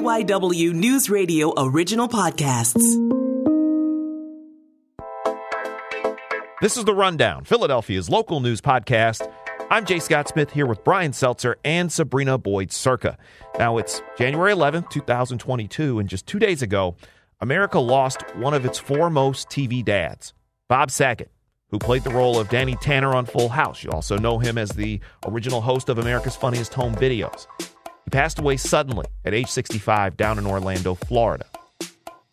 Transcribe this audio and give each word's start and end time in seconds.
KYW 0.00 0.72
News 0.72 1.10
Radio 1.10 1.52
original 1.58 2.08
podcasts. 2.08 2.80
This 6.62 6.78
is 6.78 6.86
The 6.86 6.94
Rundown, 6.94 7.44
Philadelphia's 7.44 8.08
local 8.08 8.40
news 8.40 8.62
podcast. 8.62 9.30
I'm 9.70 9.84
Jay 9.84 9.98
Scott 9.98 10.26
Smith 10.26 10.52
here 10.52 10.64
with 10.64 10.82
Brian 10.84 11.12
Seltzer 11.12 11.58
and 11.66 11.92
Sabrina 11.92 12.38
Boyd-Surka. 12.38 13.18
Now, 13.58 13.76
it's 13.76 14.00
January 14.16 14.54
11th, 14.54 14.88
2022, 14.88 15.98
and 15.98 16.08
just 16.08 16.26
two 16.26 16.38
days 16.38 16.62
ago, 16.62 16.96
America 17.42 17.78
lost 17.78 18.22
one 18.36 18.54
of 18.54 18.64
its 18.64 18.78
foremost 18.78 19.50
TV 19.50 19.84
dads, 19.84 20.32
Bob 20.66 20.90
Saget, 20.90 21.30
who 21.68 21.78
played 21.78 22.04
the 22.04 22.10
role 22.10 22.40
of 22.40 22.48
Danny 22.48 22.76
Tanner 22.76 23.14
on 23.14 23.26
Full 23.26 23.50
House. 23.50 23.84
You 23.84 23.90
also 23.90 24.16
know 24.16 24.38
him 24.38 24.56
as 24.56 24.70
the 24.70 24.98
original 25.26 25.60
host 25.60 25.90
of 25.90 25.98
America's 25.98 26.36
Funniest 26.36 26.72
Home 26.72 26.94
Videos. 26.94 27.46
He 28.10 28.18
passed 28.18 28.40
away 28.40 28.56
suddenly 28.56 29.06
at 29.24 29.34
age 29.34 29.46
65 29.46 30.16
down 30.16 30.36
in 30.36 30.44
Orlando, 30.44 30.96
Florida. 30.96 31.46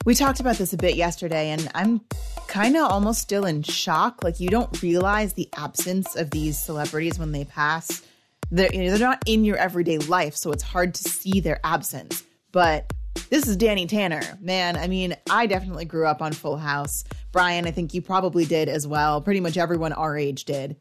We 0.06 0.16
talked 0.16 0.40
about 0.40 0.56
this 0.56 0.74
a 0.74 0.78
bit 0.78 0.96
yesterday, 0.96 1.52
and 1.52 1.70
I'm 1.76 2.02
kind 2.48 2.76
of 2.76 2.90
almost 2.90 3.22
still 3.22 3.46
in 3.46 3.62
shock. 3.62 4.24
Like, 4.24 4.40
you 4.40 4.50
don't 4.50 4.82
realize 4.82 5.34
the 5.34 5.48
absence 5.56 6.16
of 6.16 6.32
these 6.32 6.58
celebrities 6.58 7.20
when 7.20 7.32
they 7.32 7.46
pass. 7.46 8.02
They're, 8.50 8.74
you 8.74 8.86
know, 8.86 8.90
they're 8.90 9.08
not 9.08 9.22
in 9.28 9.46
your 9.46 9.58
everyday 9.58 10.00
life, 10.00 10.36
so 10.36 10.52
it's 10.52 10.64
hard 10.64 10.96
to 10.96 11.04
see 11.04 11.42
their 11.42 11.60
absence. 11.64 12.24
But 12.52 12.92
this 13.30 13.48
is 13.48 13.56
Danny 13.56 13.86
Tanner. 13.86 14.24
Man, 14.42 14.78
I 14.78 14.88
mean, 14.88 15.16
I 15.30 15.46
definitely 15.46 15.86
grew 15.86 16.08
up 16.08 16.24
on 16.24 16.34
Full 16.34 16.58
House. 16.58 17.04
Brian, 17.32 17.68
I 17.68 17.72
think 17.72 17.94
you 17.94 18.02
probably 18.02 18.46
did 18.46 18.68
as 18.68 18.88
well. 18.88 19.22
Pretty 19.22 19.42
much 19.42 19.58
everyone 19.58 19.94
our 19.94 20.18
age 20.18 20.46
did. 20.46 20.76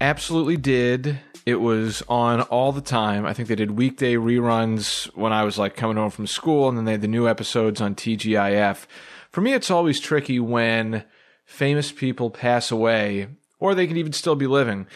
Absolutely 0.00 0.56
did. 0.56 1.18
It 1.44 1.56
was 1.56 2.02
on 2.08 2.42
all 2.42 2.72
the 2.72 2.80
time. 2.80 3.26
I 3.26 3.32
think 3.32 3.48
they 3.48 3.56
did 3.56 3.72
weekday 3.72 4.14
reruns 4.14 5.06
when 5.16 5.32
I 5.32 5.44
was 5.44 5.58
like 5.58 5.74
coming 5.74 5.96
home 5.96 6.10
from 6.10 6.26
school, 6.26 6.68
and 6.68 6.78
then 6.78 6.84
they 6.84 6.92
had 6.92 7.00
the 7.00 7.08
new 7.08 7.26
episodes 7.26 7.80
on 7.80 7.94
TGIF. 7.94 8.86
For 9.30 9.40
me, 9.40 9.54
it's 9.54 9.70
always 9.70 9.98
tricky 9.98 10.38
when 10.38 11.04
famous 11.44 11.90
people 11.90 12.30
pass 12.30 12.70
away, 12.70 13.28
or 13.58 13.74
they 13.74 13.86
can 13.86 13.96
even 13.96 14.12
still 14.12 14.36
be 14.36 14.46
living. 14.46 14.86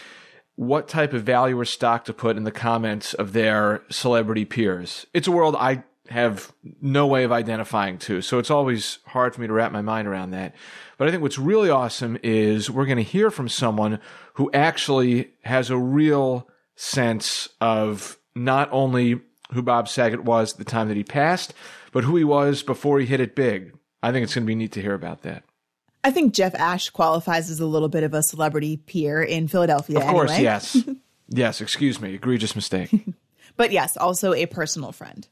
What 0.54 0.88
type 0.88 1.12
of 1.14 1.24
value 1.24 1.58
or 1.58 1.64
stock 1.64 2.04
to 2.04 2.12
put 2.12 2.36
in 2.36 2.44
the 2.44 2.52
comments 2.52 3.14
of 3.14 3.32
their 3.32 3.82
celebrity 3.90 4.44
peers? 4.44 5.06
It's 5.14 5.26
a 5.26 5.32
world 5.32 5.56
I 5.58 5.82
have 6.08 6.52
no 6.80 7.06
way 7.06 7.24
of 7.24 7.32
identifying 7.32 7.98
to, 7.98 8.22
so 8.22 8.38
it's 8.38 8.50
always 8.50 8.98
hard 9.06 9.34
for 9.34 9.40
me 9.40 9.46
to 9.46 9.52
wrap 9.52 9.72
my 9.72 9.82
mind 9.82 10.08
around 10.08 10.30
that. 10.32 10.54
But 10.98 11.08
I 11.08 11.10
think 11.10 11.22
what's 11.22 11.38
really 11.38 11.70
awesome 11.70 12.18
is 12.22 12.70
we're 12.70 12.86
going 12.86 12.96
to 12.96 13.02
hear 13.02 13.30
from 13.30 13.48
someone 13.48 14.00
who 14.34 14.50
actually 14.52 15.30
has 15.42 15.70
a 15.70 15.76
real 15.78 16.48
sense 16.76 17.48
of 17.60 18.18
not 18.34 18.68
only 18.72 19.20
who 19.52 19.62
Bob 19.62 19.88
Saget 19.88 20.24
was 20.24 20.52
at 20.52 20.58
the 20.58 20.64
time 20.64 20.88
that 20.88 20.96
he 20.96 21.04
passed, 21.04 21.54
but 21.92 22.04
who 22.04 22.16
he 22.16 22.24
was 22.24 22.62
before 22.62 22.98
he 22.98 23.06
hit 23.06 23.20
it 23.20 23.36
big. 23.36 23.72
I 24.02 24.10
think 24.10 24.24
it's 24.24 24.34
going 24.34 24.44
to 24.44 24.46
be 24.46 24.54
neat 24.54 24.72
to 24.72 24.82
hear 24.82 24.94
about 24.94 25.22
that. 25.22 25.44
I 26.04 26.10
think 26.10 26.34
Jeff 26.34 26.54
Asch 26.56 26.90
qualifies 26.90 27.48
as 27.48 27.60
a 27.60 27.66
little 27.66 27.88
bit 27.88 28.02
of 28.02 28.12
a 28.12 28.22
celebrity 28.22 28.76
peer 28.76 29.22
in 29.22 29.46
Philadelphia. 29.46 29.98
Of 29.98 30.06
course, 30.06 30.32
anyway. 30.32 30.44
yes. 30.44 30.76
yes, 31.28 31.60
excuse 31.60 32.00
me. 32.00 32.14
Egregious 32.14 32.56
mistake. 32.56 32.90
but 33.56 33.70
yes, 33.70 33.96
also 33.96 34.34
a 34.34 34.46
personal 34.46 34.90
friend. 34.90 35.28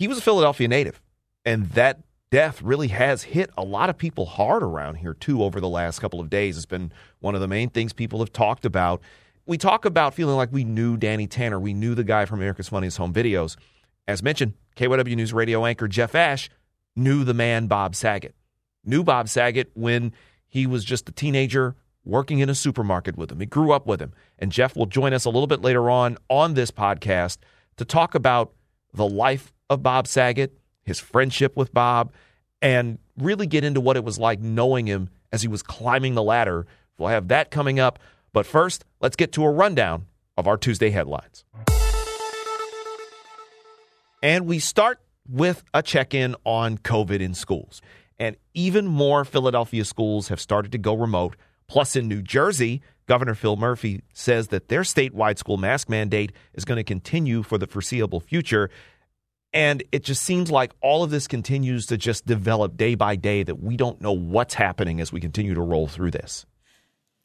He 0.00 0.08
was 0.08 0.16
a 0.16 0.22
Philadelphia 0.22 0.66
native, 0.66 1.02
and 1.44 1.66
that 1.72 2.00
death 2.30 2.62
really 2.62 2.88
has 2.88 3.22
hit 3.22 3.50
a 3.58 3.62
lot 3.62 3.90
of 3.90 3.98
people 3.98 4.24
hard 4.24 4.62
around 4.62 4.94
here, 4.94 5.12
too, 5.12 5.42
over 5.44 5.60
the 5.60 5.68
last 5.68 5.98
couple 5.98 6.20
of 6.20 6.30
days. 6.30 6.56
It's 6.56 6.64
been 6.64 6.90
one 7.18 7.34
of 7.34 7.42
the 7.42 7.46
main 7.46 7.68
things 7.68 7.92
people 7.92 8.20
have 8.20 8.32
talked 8.32 8.64
about. 8.64 9.02
We 9.44 9.58
talk 9.58 9.84
about 9.84 10.14
feeling 10.14 10.36
like 10.36 10.48
we 10.50 10.64
knew 10.64 10.96
Danny 10.96 11.26
Tanner, 11.26 11.60
we 11.60 11.74
knew 11.74 11.94
the 11.94 12.02
guy 12.02 12.24
from 12.24 12.38
America's 12.38 12.70
Funniest 12.70 12.96
Home 12.96 13.12
Videos. 13.12 13.56
As 14.08 14.22
mentioned, 14.22 14.54
KYW 14.74 15.16
News 15.16 15.34
radio 15.34 15.66
anchor 15.66 15.86
Jeff 15.86 16.14
Asch 16.14 16.48
knew 16.96 17.22
the 17.22 17.34
man 17.34 17.66
Bob 17.66 17.94
Saget, 17.94 18.34
knew 18.82 19.04
Bob 19.04 19.28
Saget 19.28 19.70
when 19.74 20.14
he 20.48 20.66
was 20.66 20.82
just 20.82 21.10
a 21.10 21.12
teenager 21.12 21.76
working 22.06 22.38
in 22.38 22.48
a 22.48 22.54
supermarket 22.54 23.18
with 23.18 23.30
him. 23.30 23.40
He 23.40 23.44
grew 23.44 23.72
up 23.72 23.86
with 23.86 24.00
him. 24.00 24.14
And 24.38 24.50
Jeff 24.50 24.74
will 24.76 24.86
join 24.86 25.12
us 25.12 25.26
a 25.26 25.30
little 25.30 25.46
bit 25.46 25.60
later 25.60 25.90
on 25.90 26.16
on 26.30 26.54
this 26.54 26.70
podcast 26.70 27.36
to 27.76 27.84
talk 27.84 28.14
about 28.14 28.54
the 28.92 29.06
life 29.06 29.52
of 29.68 29.82
Bob 29.82 30.06
Saget, 30.06 30.56
his 30.82 30.98
friendship 30.98 31.56
with 31.56 31.72
Bob, 31.72 32.12
and 32.62 32.98
really 33.16 33.46
get 33.46 33.64
into 33.64 33.80
what 33.80 33.96
it 33.96 34.04
was 34.04 34.18
like 34.18 34.40
knowing 34.40 34.86
him 34.86 35.08
as 35.32 35.42
he 35.42 35.48
was 35.48 35.62
climbing 35.62 36.14
the 36.14 36.22
ladder. 36.22 36.66
We'll 36.98 37.08
have 37.08 37.28
that 37.28 37.50
coming 37.50 37.80
up. 37.80 37.98
But 38.32 38.46
first, 38.46 38.84
let's 39.00 39.16
get 39.16 39.32
to 39.32 39.44
a 39.44 39.50
rundown 39.50 40.06
of 40.36 40.46
our 40.46 40.56
Tuesday 40.56 40.90
headlines. 40.90 41.44
And 44.22 44.46
we 44.46 44.58
start 44.58 45.00
with 45.28 45.62
a 45.72 45.82
check 45.82 46.14
in 46.14 46.36
on 46.44 46.78
COVID 46.78 47.20
in 47.20 47.34
schools. 47.34 47.80
And 48.18 48.36
even 48.52 48.86
more 48.86 49.24
Philadelphia 49.24 49.84
schools 49.84 50.28
have 50.28 50.40
started 50.40 50.72
to 50.72 50.78
go 50.78 50.94
remote. 50.94 51.36
Plus, 51.68 51.96
in 51.96 52.08
New 52.08 52.20
Jersey, 52.20 52.82
Governor 53.10 53.34
Phil 53.34 53.56
Murphy 53.56 54.04
says 54.12 54.48
that 54.48 54.68
their 54.68 54.82
statewide 54.82 55.36
school 55.36 55.56
mask 55.56 55.88
mandate 55.88 56.30
is 56.54 56.64
going 56.64 56.76
to 56.76 56.84
continue 56.84 57.42
for 57.42 57.58
the 57.58 57.66
foreseeable 57.66 58.20
future. 58.20 58.70
And 59.52 59.82
it 59.90 60.04
just 60.04 60.22
seems 60.22 60.48
like 60.48 60.70
all 60.80 61.02
of 61.02 61.10
this 61.10 61.26
continues 61.26 61.86
to 61.86 61.98
just 61.98 62.24
develop 62.24 62.76
day 62.76 62.94
by 62.94 63.16
day 63.16 63.42
that 63.42 63.60
we 63.60 63.76
don't 63.76 64.00
know 64.00 64.12
what's 64.12 64.54
happening 64.54 65.00
as 65.00 65.12
we 65.12 65.18
continue 65.18 65.54
to 65.54 65.60
roll 65.60 65.88
through 65.88 66.12
this. 66.12 66.46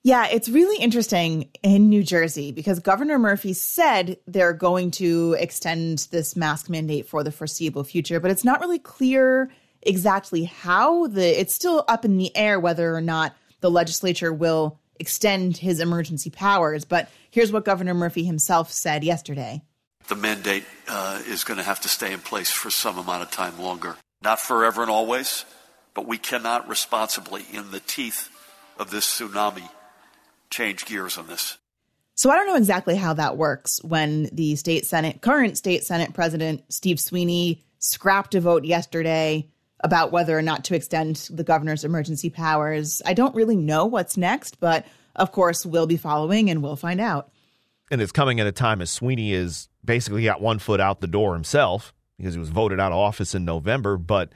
Yeah, 0.01 0.25
it's 0.25 0.50
really 0.50 0.81
interesting 0.81 1.51
in 1.62 1.88
New 1.88 2.02
Jersey 2.02 2.52
because 2.52 2.79
Governor 2.79 3.19
Murphy 3.19 3.53
said 3.53 4.17
they're 4.25 4.53
going 4.53 4.90
to 4.90 5.35
extend 5.38 6.07
this 6.09 6.35
mask 6.35 6.67
mandate 6.67 7.07
for 7.07 7.23
the 7.23 7.31
foreseeable 7.31 7.84
future, 7.84 8.19
but 8.19 8.31
it's 8.31 8.44
not 8.44 8.59
really 8.59 8.79
clear 8.79 9.52
exactly 9.84 10.46
how 10.46 11.06
the 11.06 11.40
it's 11.40 11.53
still 11.53 11.85
up 11.88 12.06
in 12.06 12.17
the 12.17 12.35
air 12.35 12.59
whether 12.59 12.96
or 12.96 13.02
not 13.02 13.35
the 13.59 13.69
legislature 13.69 14.34
will 14.34 14.79
extend 15.00 15.57
his 15.57 15.79
emergency 15.79 16.29
powers, 16.29 16.85
but 16.85 17.09
here's 17.31 17.51
what 17.51 17.66
Governor 17.66 17.94
Murphy 17.94 18.23
himself 18.23 18.72
said 18.72 19.03
yesterday. 19.03 19.61
The 20.07 20.16
mandate 20.16 20.66
uh, 20.88 21.22
is 21.28 21.44
going 21.44 21.57
to 21.57 21.63
have 21.63 21.81
to 21.81 21.89
stay 21.89 22.13
in 22.13 22.19
place 22.19 22.51
for 22.51 22.69
some 22.69 22.97
amount 22.97 23.23
of 23.23 23.31
time 23.31 23.59
longer. 23.59 23.95
Not 24.22 24.39
forever 24.39 24.81
and 24.81 24.91
always, 24.91 25.45
but 25.94 26.07
we 26.07 26.17
cannot 26.17 26.67
responsibly, 26.67 27.44
in 27.51 27.72
the 27.72 27.79
teeth 27.79 28.29
of 28.78 28.91
this 28.91 29.05
tsunami, 29.07 29.69
change 30.50 30.85
gears 30.85 31.17
on 31.17 31.28
this. 31.28 31.57
So 32.16 32.29
I 32.29 32.35
don't 32.35 32.47
know 32.47 32.55
exactly 32.55 32.95
how 32.95 33.13
that 33.16 33.35
works 33.35 33.84
when 33.84 34.29
the 34.31 34.55
state 34.55 34.85
senate, 34.85 35.22
current 35.22 35.57
state 35.57 35.84
senate 35.84 36.13
president 36.13 36.63
Steve 36.69 37.00
Sweeney 37.00 37.66
scrapped 37.79 38.35
a 38.35 38.41
vote 38.41 38.63
yesterday 38.63 39.50
about 39.81 40.12
whether 40.12 40.38
or 40.38 40.41
not 40.41 40.63
to 40.66 40.75
extend 40.75 41.28
the 41.31 41.44
governor's 41.44 41.84
emergency 41.84 42.30
powers. 42.30 43.02
I 43.06 43.13
don't 43.13 43.36
really 43.36 43.58
know 43.58 43.86
what's 43.86 44.18
next, 44.18 44.59
but 44.59 44.86
of 45.16 45.31
course 45.31 45.66
we'll 45.66 45.88
be 45.88 45.97
following 45.97 46.50
and 46.50 46.63
we'll 46.63 46.75
find 46.75 47.02
out. 47.02 47.31
And 47.91 48.02
it's 48.02 48.12
coming 48.12 48.40
at 48.40 48.47
a 48.47 48.52
time 48.52 48.81
as 48.81 48.90
Sweeney 48.90 49.34
is 49.34 49.69
basically 49.84 50.24
got 50.24 50.41
one 50.41 50.59
foot 50.59 50.80
out 50.80 51.02
the 51.02 51.08
door 51.08 51.34
himself 51.34 51.94
because 52.18 52.34
he 52.34 52.40
was 52.40 52.50
voted 52.50 52.80
out 52.80 52.91
of 52.91 52.97
office 52.97 53.35
in 53.35 53.46
November, 53.46 53.97
but 53.97 54.31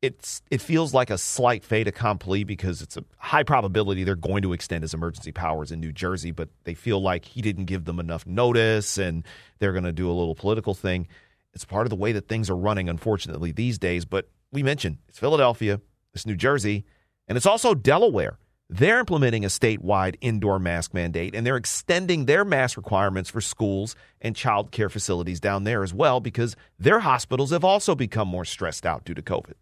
it's 0.00 0.42
it 0.50 0.60
feels 0.60 0.94
like 0.94 1.10
a 1.10 1.18
slight 1.18 1.64
fait 1.64 1.88
accompli 1.88 2.44
because 2.44 2.82
it's 2.82 2.96
a 2.96 3.04
high 3.16 3.42
probability 3.42 4.04
they're 4.04 4.14
going 4.14 4.42
to 4.42 4.52
extend 4.52 4.82
his 4.82 4.94
emergency 4.94 5.32
powers 5.32 5.72
in 5.72 5.80
New 5.80 5.92
Jersey, 5.92 6.30
but 6.30 6.48
they 6.64 6.74
feel 6.74 7.00
like 7.00 7.24
he 7.24 7.42
didn't 7.42 7.64
give 7.64 7.84
them 7.84 7.98
enough 7.98 8.26
notice 8.26 8.96
and 8.96 9.24
they're 9.58 9.72
going 9.72 9.84
to 9.84 9.92
do 9.92 10.08
a 10.08 10.14
little 10.14 10.36
political 10.36 10.74
thing. 10.74 11.08
It's 11.52 11.64
part 11.64 11.86
of 11.86 11.90
the 11.90 11.96
way 11.96 12.12
that 12.12 12.28
things 12.28 12.48
are 12.48 12.56
running, 12.56 12.88
unfortunately, 12.88 13.50
these 13.50 13.78
days. 13.78 14.04
But 14.04 14.28
we 14.52 14.62
mentioned 14.62 14.98
it's 15.08 15.18
Philadelphia, 15.18 15.80
it's 16.14 16.26
New 16.26 16.36
Jersey, 16.36 16.84
and 17.26 17.36
it's 17.36 17.46
also 17.46 17.74
Delaware. 17.74 18.38
They're 18.70 19.00
implementing 19.00 19.44
a 19.44 19.48
statewide 19.48 20.16
indoor 20.20 20.58
mask 20.58 20.92
mandate 20.92 21.34
and 21.34 21.46
they're 21.46 21.56
extending 21.56 22.26
their 22.26 22.44
mask 22.44 22.76
requirements 22.76 23.30
for 23.30 23.40
schools 23.40 23.96
and 24.20 24.36
child 24.36 24.72
care 24.72 24.90
facilities 24.90 25.40
down 25.40 25.64
there 25.64 25.82
as 25.82 25.94
well 25.94 26.20
because 26.20 26.54
their 26.78 27.00
hospitals 27.00 27.50
have 27.50 27.64
also 27.64 27.94
become 27.94 28.28
more 28.28 28.44
stressed 28.44 28.84
out 28.84 29.04
due 29.04 29.14
to 29.14 29.22
COVID. 29.22 29.54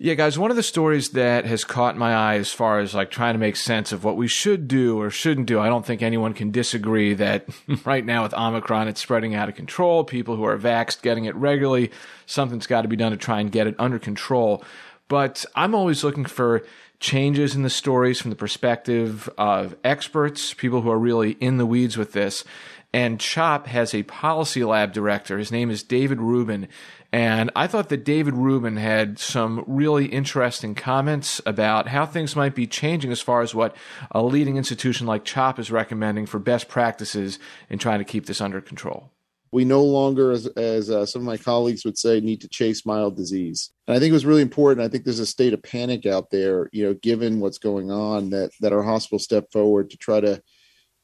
Yeah, 0.00 0.14
guys, 0.14 0.38
one 0.38 0.52
of 0.52 0.56
the 0.56 0.62
stories 0.62 1.08
that 1.10 1.44
has 1.44 1.64
caught 1.64 1.96
my 1.96 2.14
eye 2.14 2.36
as 2.36 2.52
far 2.52 2.78
as 2.78 2.94
like 2.94 3.10
trying 3.10 3.34
to 3.34 3.40
make 3.40 3.56
sense 3.56 3.90
of 3.90 4.04
what 4.04 4.16
we 4.16 4.28
should 4.28 4.68
do 4.68 5.00
or 5.00 5.10
shouldn't 5.10 5.48
do, 5.48 5.58
I 5.58 5.66
don't 5.66 5.84
think 5.84 6.02
anyone 6.02 6.34
can 6.34 6.52
disagree 6.52 7.14
that 7.14 7.48
right 7.84 8.06
now 8.06 8.22
with 8.22 8.32
Omicron, 8.32 8.86
it's 8.86 9.00
spreading 9.00 9.34
out 9.34 9.48
of 9.48 9.56
control. 9.56 10.04
People 10.04 10.36
who 10.36 10.44
are 10.44 10.56
vaxxed 10.56 11.02
getting 11.02 11.24
it 11.24 11.34
regularly, 11.34 11.90
something's 12.26 12.68
got 12.68 12.82
to 12.82 12.88
be 12.88 12.94
done 12.94 13.10
to 13.10 13.18
try 13.18 13.40
and 13.40 13.50
get 13.50 13.66
it 13.66 13.74
under 13.76 13.98
control. 13.98 14.62
But 15.08 15.44
I'm 15.56 15.74
always 15.74 16.04
looking 16.04 16.26
for 16.26 16.64
changes 17.00 17.56
in 17.56 17.64
the 17.64 17.70
stories 17.70 18.20
from 18.20 18.30
the 18.30 18.36
perspective 18.36 19.28
of 19.36 19.74
experts, 19.82 20.54
people 20.54 20.82
who 20.82 20.90
are 20.92 20.98
really 20.98 21.32
in 21.40 21.56
the 21.56 21.66
weeds 21.66 21.96
with 21.96 22.12
this. 22.12 22.44
And 22.92 23.20
CHOP 23.20 23.66
has 23.66 23.92
a 23.92 24.02
policy 24.04 24.64
lab 24.64 24.92
director. 24.92 25.36
His 25.38 25.52
name 25.52 25.70
is 25.70 25.82
David 25.82 26.20
Rubin. 26.20 26.68
And 27.12 27.50
I 27.56 27.66
thought 27.66 27.88
that 27.90 28.04
David 28.04 28.34
Rubin 28.34 28.76
had 28.76 29.18
some 29.18 29.64
really 29.66 30.06
interesting 30.06 30.74
comments 30.74 31.40
about 31.46 31.88
how 31.88 32.06
things 32.06 32.36
might 32.36 32.54
be 32.54 32.66
changing 32.66 33.12
as 33.12 33.20
far 33.20 33.40
as 33.42 33.54
what 33.54 33.76
a 34.10 34.22
leading 34.22 34.56
institution 34.56 35.06
like 35.06 35.24
CHOP 35.24 35.58
is 35.58 35.70
recommending 35.70 36.26
for 36.26 36.38
best 36.38 36.68
practices 36.68 37.38
in 37.70 37.78
trying 37.78 37.98
to 37.98 38.04
keep 38.04 38.26
this 38.26 38.40
under 38.40 38.60
control. 38.60 39.10
We 39.50 39.64
no 39.64 39.82
longer, 39.82 40.30
as, 40.30 40.46
as 40.46 40.90
uh, 40.90 41.06
some 41.06 41.22
of 41.22 41.26
my 41.26 41.38
colleagues 41.38 41.84
would 41.86 41.96
say, 41.96 42.20
need 42.20 42.42
to 42.42 42.48
chase 42.48 42.84
mild 42.84 43.16
disease. 43.16 43.70
And 43.86 43.96
I 43.96 43.98
think 43.98 44.10
it 44.10 44.14
was 44.14 44.26
really 44.26 44.42
important. 44.42 44.84
I 44.84 44.88
think 44.88 45.04
there's 45.04 45.18
a 45.18 45.26
state 45.26 45.54
of 45.54 45.62
panic 45.62 46.04
out 46.04 46.30
there, 46.30 46.68
you 46.72 46.84
know, 46.84 46.94
given 46.94 47.40
what's 47.40 47.56
going 47.56 47.90
on, 47.90 48.28
that 48.30 48.50
that 48.60 48.74
our 48.74 48.82
hospital 48.82 49.18
step 49.18 49.50
forward 49.50 49.88
to 49.90 49.96
try 49.96 50.20
to 50.20 50.42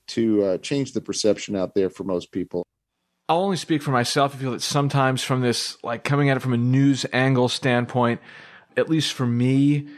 to 0.08 0.44
uh, 0.44 0.58
change 0.58 0.92
the 0.92 1.00
perception 1.00 1.56
out 1.56 1.74
there 1.74 1.90
for 1.90 2.04
most 2.04 2.32
people. 2.32 2.64
I'll 3.28 3.40
only 3.40 3.56
speak 3.56 3.82
for 3.82 3.90
myself. 3.90 4.34
I 4.34 4.38
feel 4.38 4.52
that 4.52 4.62
sometimes 4.62 5.22
from 5.22 5.40
this, 5.40 5.78
like 5.82 6.04
coming 6.04 6.28
at 6.28 6.36
it 6.36 6.40
from 6.40 6.52
a 6.52 6.58
news 6.58 7.06
angle 7.12 7.48
standpoint, 7.48 8.20
at 8.76 8.90
least 8.90 9.14
for 9.14 9.26
me, 9.26 9.88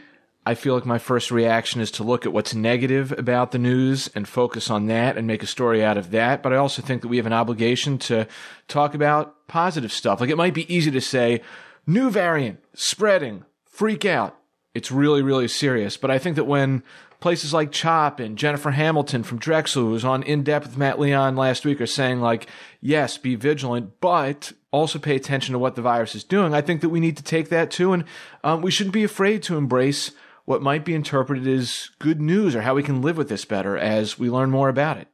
I 0.45 0.55
feel 0.55 0.75
like 0.75 0.85
my 0.85 0.97
first 0.97 1.29
reaction 1.29 1.81
is 1.81 1.91
to 1.91 2.03
look 2.03 2.25
at 2.25 2.31
what's 2.31 2.55
negative 2.55 3.11
about 3.17 3.51
the 3.51 3.57
news 3.57 4.09
and 4.15 4.25
focus 4.25 4.69
on 4.69 4.87
that 4.87 5.17
and 5.17 5.27
make 5.27 5.43
a 5.43 5.47
story 5.47 5.83
out 5.83 5.97
of 5.97 6.11
that. 6.11 6.41
But 6.41 6.53
I 6.53 6.55
also 6.55 6.81
think 6.81 7.01
that 7.01 7.09
we 7.09 7.17
have 7.17 7.25
an 7.25 7.33
obligation 7.33 7.97
to 7.97 8.27
talk 8.69 8.95
about 8.95 9.45
positive 9.49 9.91
stuff. 9.91 10.21
Like 10.21 10.29
it 10.29 10.37
might 10.37 10.53
be 10.53 10.73
easy 10.73 10.89
to 10.91 11.01
say, 11.01 11.41
new 11.85 12.09
variant, 12.09 12.63
spreading, 12.73 13.43
freak 13.65 14.05
out. 14.05 14.37
It's 14.73 14.89
really, 14.89 15.21
really 15.21 15.49
serious. 15.49 15.97
But 15.97 16.11
I 16.11 16.17
think 16.17 16.37
that 16.37 16.45
when 16.45 16.81
places 17.19 17.53
like 17.53 17.71
CHOP 17.71 18.19
and 18.19 18.37
Jennifer 18.37 18.71
Hamilton 18.71 19.23
from 19.23 19.39
Drexel, 19.39 19.83
who 19.83 19.91
was 19.91 20.05
on 20.05 20.23
In 20.23 20.43
Depth 20.43 20.67
with 20.67 20.77
Matt 20.77 20.99
Leon 20.99 21.35
last 21.35 21.65
week, 21.65 21.81
are 21.81 21.87
saying, 21.87 22.21
like, 22.21 22.47
yes, 22.81 23.17
be 23.17 23.35
vigilant, 23.35 23.99
but 23.99 24.53
also 24.71 24.99
pay 24.99 25.15
attention 25.15 25.53
to 25.53 25.59
what 25.59 25.75
the 25.75 25.81
virus 25.81 26.15
is 26.15 26.23
doing. 26.23 26.53
I 26.53 26.61
think 26.61 26.81
that 26.81 26.89
we 26.89 26.99
need 26.99 27.17
to 27.17 27.23
take 27.23 27.49
that 27.49 27.71
too. 27.71 27.93
And 27.93 28.03
um, 28.43 28.61
we 28.61 28.71
shouldn't 28.71 28.93
be 28.93 29.03
afraid 29.03 29.41
to 29.43 29.57
embrace 29.57 30.11
what 30.45 30.61
might 30.61 30.85
be 30.85 30.93
interpreted 30.93 31.47
as 31.47 31.89
good 31.99 32.21
news 32.21 32.55
or 32.55 32.61
how 32.61 32.75
we 32.75 32.83
can 32.83 33.01
live 33.01 33.17
with 33.17 33.29
this 33.29 33.45
better 33.45 33.77
as 33.77 34.17
we 34.17 34.29
learn 34.29 34.49
more 34.49 34.69
about 34.69 34.97
it. 34.97 35.07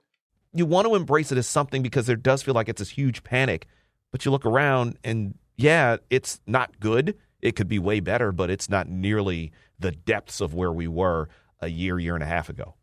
You 0.54 0.66
want 0.66 0.88
to 0.88 0.96
embrace 0.96 1.32
it 1.32 1.38
as 1.38 1.48
something 1.48 1.82
because 1.82 2.06
there 2.06 2.16
does 2.16 2.44
feel 2.44 2.54
like 2.54 2.70
it's 2.70 2.80
this 2.80 2.90
huge 2.90 3.24
panic, 3.24 3.68
but 4.12 4.26
you 4.26 4.32
look 4.32 4.46
around 4.46 5.00
and 5.04 5.36
yeah, 5.56 5.98
it's 6.10 6.40
not 6.46 6.80
good. 6.80 7.16
It 7.42 7.56
could 7.56 7.68
be 7.68 7.80
way 7.80 8.00
better, 8.00 8.32
but 8.32 8.50
it's 8.50 8.70
not 8.70 8.88
nearly 8.88 9.52
the 9.80 9.92
depths 9.92 10.40
of 10.40 10.54
where 10.54 10.72
we 10.72 10.88
were 10.88 11.30
a 11.64 11.68
year, 11.68 12.00
year 12.00 12.16
and 12.16 12.24
a 12.24 12.28
half 12.28 12.50
ago. 12.50 12.76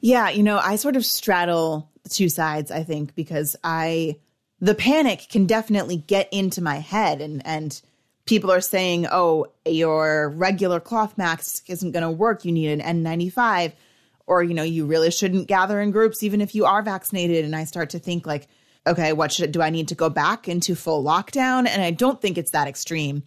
Yeah, 0.00 0.30
you 0.30 0.42
know, 0.42 0.58
I 0.58 0.76
sort 0.76 0.96
of 0.96 1.04
straddle 1.04 1.90
two 2.08 2.28
sides, 2.28 2.70
I 2.70 2.82
think, 2.82 3.14
because 3.14 3.56
I 3.62 4.16
the 4.60 4.74
panic 4.74 5.26
can 5.30 5.46
definitely 5.46 5.96
get 5.96 6.28
into 6.32 6.62
my 6.62 6.76
head 6.76 7.20
and 7.20 7.44
and 7.46 7.80
people 8.26 8.50
are 8.50 8.60
saying, 8.60 9.06
"Oh, 9.10 9.46
your 9.66 10.30
regular 10.30 10.80
cloth 10.80 11.16
mask 11.16 11.68
isn't 11.70 11.92
going 11.92 12.02
to 12.02 12.10
work. 12.10 12.44
You 12.44 12.52
need 12.52 12.80
an 12.80 13.04
N95." 13.04 13.72
Or, 14.26 14.42
you 14.42 14.52
know, 14.52 14.62
you 14.62 14.84
really 14.84 15.10
shouldn't 15.10 15.48
gather 15.48 15.80
in 15.80 15.90
groups 15.90 16.22
even 16.22 16.42
if 16.42 16.54
you 16.54 16.66
are 16.66 16.82
vaccinated 16.82 17.46
and 17.46 17.56
I 17.56 17.64
start 17.64 17.90
to 17.90 17.98
think 17.98 18.26
like, 18.26 18.46
"Okay, 18.86 19.12
what 19.14 19.32
should 19.32 19.52
do 19.52 19.62
I 19.62 19.70
need 19.70 19.88
to 19.88 19.94
go 19.94 20.10
back 20.10 20.48
into 20.48 20.74
full 20.74 21.02
lockdown?" 21.02 21.66
And 21.66 21.82
I 21.82 21.90
don't 21.90 22.20
think 22.20 22.36
it's 22.36 22.50
that 22.50 22.68
extreme. 22.68 23.22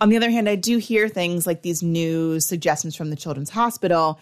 On 0.00 0.08
the 0.08 0.16
other 0.16 0.30
hand, 0.30 0.48
I 0.48 0.56
do 0.56 0.78
hear 0.78 1.08
things 1.08 1.46
like 1.46 1.62
these 1.62 1.82
new 1.82 2.40
suggestions 2.40 2.96
from 2.96 3.10
the 3.10 3.16
Children's 3.16 3.50
Hospital. 3.50 4.18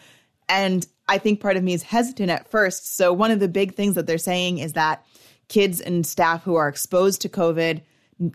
And 0.49 0.87
I 1.09 1.19
think 1.19 1.41
part 1.41 1.57
of 1.57 1.63
me 1.63 1.73
is 1.73 1.83
hesitant 1.83 2.31
at 2.31 2.51
first. 2.51 2.97
So, 2.97 3.13
one 3.13 3.31
of 3.31 3.41
the 3.41 3.49
big 3.49 3.75
things 3.75 3.95
that 3.95 4.07
they're 4.07 4.19
saying 4.19 4.59
is 4.59 4.73
that 4.73 5.05
kids 5.49 5.81
and 5.81 6.07
staff 6.07 6.43
who 6.43 6.57
are 6.57 6.69
exposed 6.69 7.23
to 7.23 7.29
COVID 7.29 7.83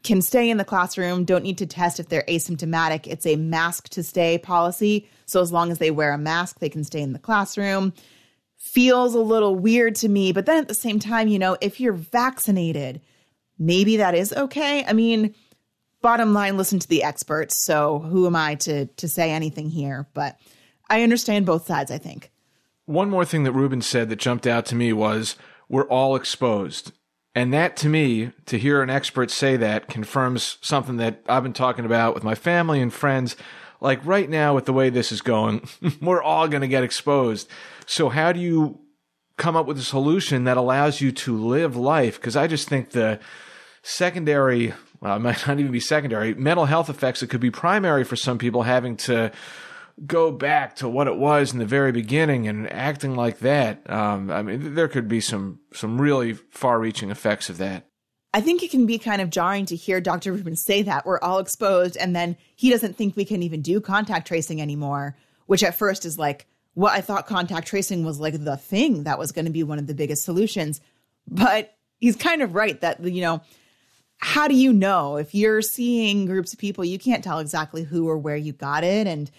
can 0.03 0.21
stay 0.21 0.49
in 0.49 0.57
the 0.57 0.63
classroom, 0.63 1.25
don't 1.25 1.43
need 1.43 1.57
to 1.57 1.65
test 1.65 1.99
if 1.99 2.07
they're 2.07 2.23
asymptomatic. 2.29 3.05
It's 3.05 3.25
a 3.25 3.35
mask 3.35 3.89
to 3.89 4.03
stay 4.03 4.37
policy. 4.37 5.09
So, 5.25 5.41
as 5.41 5.51
long 5.51 5.71
as 5.71 5.79
they 5.79 5.91
wear 5.91 6.13
a 6.13 6.17
mask, 6.17 6.59
they 6.59 6.69
can 6.69 6.83
stay 6.83 7.01
in 7.01 7.13
the 7.13 7.19
classroom. 7.19 7.93
Feels 8.57 9.13
a 9.13 9.19
little 9.19 9.55
weird 9.55 9.95
to 9.95 10.07
me. 10.07 10.31
But 10.31 10.45
then 10.45 10.59
at 10.59 10.69
the 10.69 10.73
same 10.73 10.99
time, 10.99 11.27
you 11.27 11.37
know, 11.37 11.57
if 11.59 11.81
you're 11.81 11.93
vaccinated, 11.93 13.01
maybe 13.59 13.97
that 13.97 14.15
is 14.15 14.31
okay. 14.31 14.85
I 14.85 14.93
mean, 14.93 15.35
bottom 16.03 16.33
line, 16.33 16.57
listen 16.57 16.77
to 16.77 16.87
the 16.87 17.01
experts. 17.01 17.65
So 17.65 17.99
who 17.99 18.27
am 18.27 18.35
I 18.35 18.53
to 18.55 18.85
to 18.85 19.07
say 19.07 19.31
anything 19.31 19.71
here? 19.71 20.05
But 20.13 20.37
I 20.89 21.01
understand 21.01 21.47
both 21.47 21.65
sides, 21.65 21.89
I 21.89 21.97
think. 21.97 22.29
One 22.85 23.09
more 23.09 23.25
thing 23.25 23.43
that 23.45 23.53
Rubin 23.53 23.81
said 23.81 24.09
that 24.09 24.17
jumped 24.17 24.45
out 24.45 24.65
to 24.67 24.75
me 24.75 24.93
was 24.93 25.35
we're 25.67 25.87
all 25.87 26.15
exposed. 26.15 26.91
And 27.33 27.51
that 27.53 27.75
to 27.77 27.89
me, 27.89 28.31
to 28.45 28.59
hear 28.59 28.83
an 28.83 28.91
expert 28.91 29.31
say 29.31 29.57
that 29.57 29.87
confirms 29.87 30.57
something 30.61 30.97
that 30.97 31.21
I've 31.27 31.41
been 31.41 31.53
talking 31.53 31.85
about 31.85 32.13
with 32.13 32.23
my 32.23 32.35
family 32.35 32.79
and 32.79 32.93
friends. 32.93 33.35
Like 33.81 34.05
right 34.05 34.29
now, 34.29 34.53
with 34.53 34.65
the 34.65 34.73
way 34.73 34.89
this 34.89 35.11
is 35.11 35.21
going, 35.21 35.67
we're 36.01 36.21
all 36.21 36.47
going 36.47 36.61
to 36.61 36.67
get 36.67 36.83
exposed. 36.83 37.49
So, 37.85 38.09
how 38.09 38.31
do 38.31 38.39
you 38.39 38.79
come 39.37 39.55
up 39.55 39.65
with 39.65 39.79
a 39.79 39.83
solution 39.83 40.43
that 40.43 40.57
allows 40.57 41.01
you 41.01 41.11
to 41.11 41.35
live 41.35 41.75
life? 41.75 42.15
Because 42.15 42.35
I 42.35 42.47
just 42.47 42.69
think 42.69 42.91
the 42.91 43.19
secondary 43.81 44.73
well, 45.03 45.17
it 45.17 45.19
might 45.19 45.45
not 45.47 45.59
even 45.59 45.71
be 45.71 45.81
secondary, 45.81 46.33
mental 46.33 46.65
health 46.65 46.89
effects 46.89 47.19
that 47.19 47.29
could 47.29 47.41
be 47.41 47.51
primary 47.51 48.05
for 48.05 48.15
some 48.15 48.37
people 48.37 48.63
having 48.63 48.95
to 48.95 49.31
go 50.07 50.31
back 50.31 50.77
to 50.77 50.89
what 50.89 51.07
it 51.07 51.17
was 51.17 51.53
in 51.53 51.59
the 51.59 51.65
very 51.65 51.91
beginning 51.91 52.47
and 52.47 52.71
acting 52.71 53.13
like 53.13 53.39
that. 53.39 53.87
Um, 53.91 54.31
I 54.31 54.41
mean, 54.41 54.73
there 54.73 54.87
could 54.87 55.07
be 55.07 55.21
some 55.21 55.59
some 55.73 56.01
really 56.01 56.33
far-reaching 56.33 57.11
effects 57.11 57.49
of 57.49 57.57
that. 57.57 57.85
I 58.33 58.41
think 58.41 58.63
it 58.63 58.71
can 58.71 58.87
be 58.87 58.97
kind 58.97 59.21
of 59.21 59.29
jarring 59.29 59.67
to 59.67 59.75
hear 59.75 60.01
Dr. 60.01 60.33
Rubin 60.33 60.55
say 60.55 60.81
that 60.81 61.05
we're 61.05 61.19
all 61.19 61.37
exposed, 61.37 61.97
and 61.97 62.15
then 62.15 62.35
he 62.55 62.71
doesn't 62.71 62.95
think 62.95 63.15
we 63.15 63.25
can 63.25 63.43
even 63.43 63.61
do 63.61 63.79
contact 63.79 64.27
tracing 64.27 64.61
anymore. 64.61 65.15
Which 65.45 65.63
at 65.63 65.75
first 65.75 66.05
is 66.05 66.17
like, 66.17 66.47
what 66.73 66.93
I 66.93 67.01
thought 67.01 67.27
contact 67.27 67.67
tracing 67.67 68.05
was 68.05 68.19
like 68.19 68.43
the 68.43 68.57
thing 68.57 69.03
that 69.03 69.19
was 69.19 69.33
going 69.33 69.45
to 69.45 69.51
be 69.51 69.61
one 69.61 69.77
of 69.77 69.85
the 69.85 69.93
biggest 69.93 70.23
solutions, 70.23 70.79
but 71.27 71.75
he's 71.99 72.15
kind 72.15 72.41
of 72.41 72.55
right 72.55 72.79
that 72.81 73.03
you 73.03 73.21
know 73.21 73.41
how 74.23 74.47
do 74.47 74.55
you 74.55 74.71
know? 74.71 75.17
If 75.17 75.35
you're 75.35 75.61
seeing 75.61 76.25
groups 76.25 76.53
of 76.53 76.59
people 76.59 76.85
you 76.85 76.97
can't 76.97 77.23
tell 77.23 77.39
exactly 77.39 77.83
who 77.83 78.07
or 78.07 78.17
where 78.17 78.37
you 78.37 78.53
got 78.53 78.85
it. 78.85 79.05
And 79.05 79.29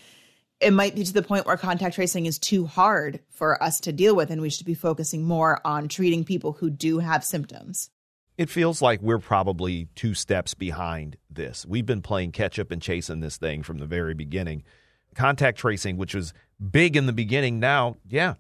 it 0.61 0.73
might 0.73 0.95
be 0.95 1.05
to 1.05 1.13
the 1.13 1.23
point 1.23 1.47
where 1.47 1.57
contact 1.57 1.95
tracing 1.95 2.27
is 2.27 2.39
too 2.39 2.67
hard 2.67 3.21
for 3.31 3.61
us 3.63 3.81
to 3.81 3.93
deal 3.93 4.15
with 4.15 4.31
and 4.31 4.43
we 4.43 4.51
should 4.51 4.67
be 4.67 4.75
focusing 4.75 5.25
more 5.25 5.59
on 5.65 5.89
treating 5.89 6.23
people 6.23 6.53
who 6.53 6.69
do 6.69 6.99
have 6.99 7.25
symptoms. 7.25 7.91
It 8.37 8.51
feels 8.51 8.83
like 8.83 9.01
we're 9.01 9.19
probably 9.19 9.89
two 9.95 10.13
steps 10.13 10.53
behind 10.53 11.17
this. 11.31 11.65
We've 11.65 11.87
been 11.87 12.03
playing 12.03 12.33
catch 12.33 12.59
up 12.59 12.71
and 12.71 12.83
chasing 12.83 13.21
this 13.21 13.39
thing 13.39 13.63
from 13.63 13.79
the 13.79 13.87
very 13.87 14.15
beginning. 14.15 14.65
Contact 15.15 15.59
tracing 15.59 15.97
which 15.97 16.15
was 16.15 16.35
big 16.71 16.95
in 16.95 17.07
the 17.07 17.13
beginning 17.13 17.59
now 17.59 17.97
yeah 18.07 18.35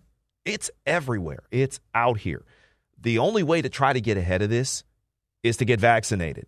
it's 0.44 0.70
everywhere. 0.85 1.44
It's 1.50 1.81
out 1.94 2.19
here. 2.19 2.44
The 3.00 3.19
only 3.19 3.43
way 3.43 3.62
to 3.62 3.70
try 3.70 3.94
to 3.94 4.00
get 4.00 4.19
ahead 4.19 4.43
of 4.43 4.50
this 4.50 4.85
is 5.44 5.56
to 5.58 5.64
get 5.64 5.79
vaccinated. 5.79 6.46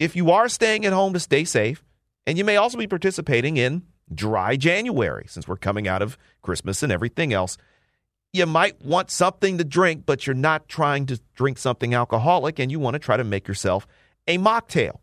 If 0.00 0.16
you 0.16 0.32
are 0.32 0.48
staying 0.48 0.84
at 0.84 0.92
home 0.92 1.12
to 1.12 1.20
stay 1.20 1.44
safe, 1.44 1.84
and 2.26 2.36
you 2.36 2.44
may 2.44 2.56
also 2.56 2.76
be 2.76 2.88
participating 2.88 3.56
in 3.56 3.82
dry 4.12 4.56
January 4.56 5.26
since 5.28 5.46
we're 5.46 5.56
coming 5.56 5.86
out 5.86 6.02
of 6.02 6.18
Christmas 6.42 6.82
and 6.82 6.90
everything 6.90 7.32
else, 7.32 7.56
you 8.32 8.46
might 8.46 8.84
want 8.84 9.10
something 9.10 9.58
to 9.58 9.64
drink, 9.64 10.04
but 10.04 10.26
you're 10.26 10.34
not 10.34 10.68
trying 10.68 11.06
to 11.06 11.20
drink 11.34 11.58
something 11.58 11.94
alcoholic 11.94 12.58
and 12.58 12.72
you 12.72 12.80
want 12.80 12.94
to 12.94 12.98
try 12.98 13.16
to 13.16 13.24
make 13.24 13.46
yourself 13.46 13.86
a 14.26 14.38
mocktail. 14.38 14.98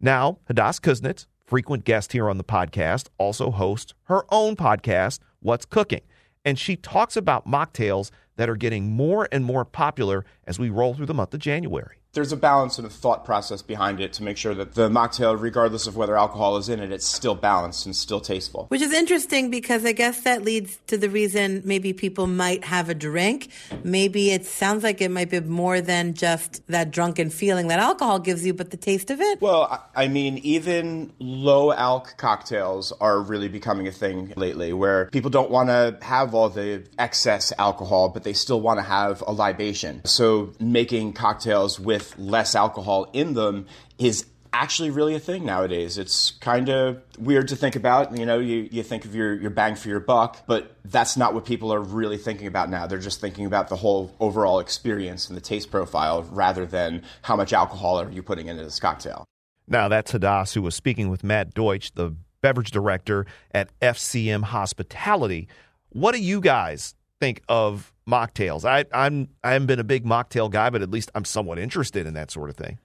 Now, 0.00 0.38
Hadas 0.50 0.80
Kuznits, 0.80 1.26
frequent 1.46 1.84
guest 1.84 2.12
here 2.12 2.28
on 2.28 2.36
the 2.36 2.44
podcast, 2.44 3.08
also 3.18 3.50
hosts 3.50 3.94
her 4.04 4.24
own 4.30 4.56
podcast, 4.56 5.20
What's 5.40 5.64
Cooking. 5.64 6.02
And 6.44 6.58
she 6.58 6.76
talks 6.76 7.16
about 7.16 7.48
mocktails 7.48 8.10
that 8.36 8.48
are 8.48 8.56
getting 8.56 8.92
more 8.92 9.28
and 9.32 9.44
more 9.44 9.64
popular 9.64 10.24
as 10.44 10.58
we 10.58 10.68
roll 10.68 10.94
through 10.94 11.06
the 11.06 11.14
month 11.14 11.34
of 11.34 11.40
January 11.40 11.96
there's 12.16 12.32
a 12.32 12.36
balance 12.36 12.78
and 12.78 12.86
a 12.86 12.90
thought 12.90 13.26
process 13.26 13.60
behind 13.60 14.00
it 14.00 14.14
to 14.14 14.22
make 14.22 14.38
sure 14.38 14.54
that 14.54 14.74
the 14.74 14.88
mocktail, 14.88 15.38
regardless 15.38 15.86
of 15.86 15.96
whether 15.96 16.16
alcohol 16.16 16.56
is 16.56 16.70
in 16.70 16.80
it, 16.80 16.90
it's 16.90 17.06
still 17.06 17.34
balanced 17.34 17.84
and 17.84 17.94
still 17.94 18.20
tasteful. 18.20 18.64
Which 18.68 18.80
is 18.80 18.92
interesting 18.92 19.50
because 19.50 19.84
I 19.84 19.92
guess 19.92 20.22
that 20.22 20.42
leads 20.42 20.78
to 20.86 20.96
the 20.96 21.10
reason 21.10 21.60
maybe 21.64 21.92
people 21.92 22.26
might 22.26 22.64
have 22.64 22.88
a 22.88 22.94
drink. 22.94 23.50
Maybe 23.84 24.30
it 24.30 24.46
sounds 24.46 24.82
like 24.82 25.02
it 25.02 25.10
might 25.10 25.28
be 25.28 25.40
more 25.40 25.82
than 25.82 26.14
just 26.14 26.66
that 26.68 26.90
drunken 26.90 27.28
feeling 27.28 27.68
that 27.68 27.80
alcohol 27.80 28.18
gives 28.18 28.46
you, 28.46 28.54
but 28.54 28.70
the 28.70 28.78
taste 28.78 29.10
of 29.10 29.20
it. 29.20 29.42
Well, 29.42 29.86
I 29.94 30.08
mean, 30.08 30.38
even 30.38 31.12
low 31.18 31.70
alc 31.72 32.16
cocktails 32.16 32.92
are 32.92 33.20
really 33.20 33.48
becoming 33.48 33.86
a 33.88 33.92
thing 33.92 34.32
lately 34.36 34.72
where 34.72 35.10
people 35.10 35.30
don't 35.30 35.50
want 35.50 35.68
to 35.68 35.98
have 36.00 36.34
all 36.34 36.48
the 36.48 36.82
excess 36.98 37.52
alcohol, 37.58 38.08
but 38.08 38.24
they 38.24 38.32
still 38.32 38.62
want 38.62 38.78
to 38.78 38.84
have 38.84 39.22
a 39.26 39.32
libation. 39.32 40.02
So 40.06 40.54
making 40.58 41.12
cocktails 41.12 41.78
with 41.78 42.05
with 42.06 42.18
less 42.18 42.54
alcohol 42.54 43.08
in 43.12 43.34
them 43.34 43.66
is 43.98 44.26
actually 44.52 44.90
really 44.90 45.14
a 45.14 45.20
thing 45.20 45.44
nowadays. 45.44 45.98
It's 45.98 46.30
kind 46.40 46.68
of 46.68 47.02
weird 47.18 47.48
to 47.48 47.56
think 47.56 47.76
about. 47.76 48.16
You 48.16 48.24
know, 48.24 48.38
you, 48.38 48.68
you 48.70 48.82
think 48.82 49.04
of 49.04 49.14
your, 49.14 49.34
your 49.34 49.50
bang 49.50 49.74
for 49.74 49.88
your 49.88 50.00
buck, 50.00 50.46
but 50.46 50.74
that's 50.84 51.16
not 51.16 51.34
what 51.34 51.44
people 51.44 51.72
are 51.72 51.80
really 51.80 52.16
thinking 52.16 52.46
about 52.46 52.70
now. 52.70 52.86
They're 52.86 52.98
just 52.98 53.20
thinking 53.20 53.44
about 53.44 53.68
the 53.68 53.76
whole 53.76 54.14
overall 54.18 54.58
experience 54.58 55.28
and 55.28 55.36
the 55.36 55.42
taste 55.42 55.70
profile 55.70 56.22
rather 56.30 56.64
than 56.64 57.02
how 57.22 57.36
much 57.36 57.52
alcohol 57.52 58.00
are 58.00 58.10
you 58.10 58.22
putting 58.22 58.48
into 58.48 58.64
this 58.64 58.80
cocktail. 58.80 59.24
Now, 59.68 59.88
that's 59.88 60.12
Hadas, 60.12 60.54
who 60.54 60.62
was 60.62 60.74
speaking 60.74 61.10
with 61.10 61.24
Matt 61.24 61.52
Deutsch, 61.52 61.92
the 61.92 62.14
beverage 62.40 62.70
director 62.70 63.26
at 63.52 63.78
FCM 63.80 64.44
Hospitality. 64.44 65.48
What 65.90 66.14
do 66.14 66.22
you 66.22 66.40
guys 66.40 66.94
think 67.20 67.42
of 67.48 67.92
mocktails? 68.08 68.64
I, 68.64 68.84
I'm 68.92 69.28
I 69.42 69.52
haven't 69.52 69.66
been 69.66 69.80
a 69.80 69.84
big 69.84 70.04
mocktail 70.04 70.50
guy, 70.50 70.70
but 70.70 70.82
at 70.82 70.90
least 70.90 71.10
I'm 71.14 71.24
somewhat 71.24 71.58
interested 71.58 72.06
in 72.06 72.14
that 72.14 72.30
sort 72.30 72.50
of 72.50 72.56
thing. 72.56 72.78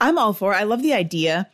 I'm 0.00 0.18
all 0.18 0.32
for. 0.32 0.52
It. 0.52 0.56
I 0.56 0.64
love 0.64 0.82
the 0.82 0.94
idea. 0.94 1.48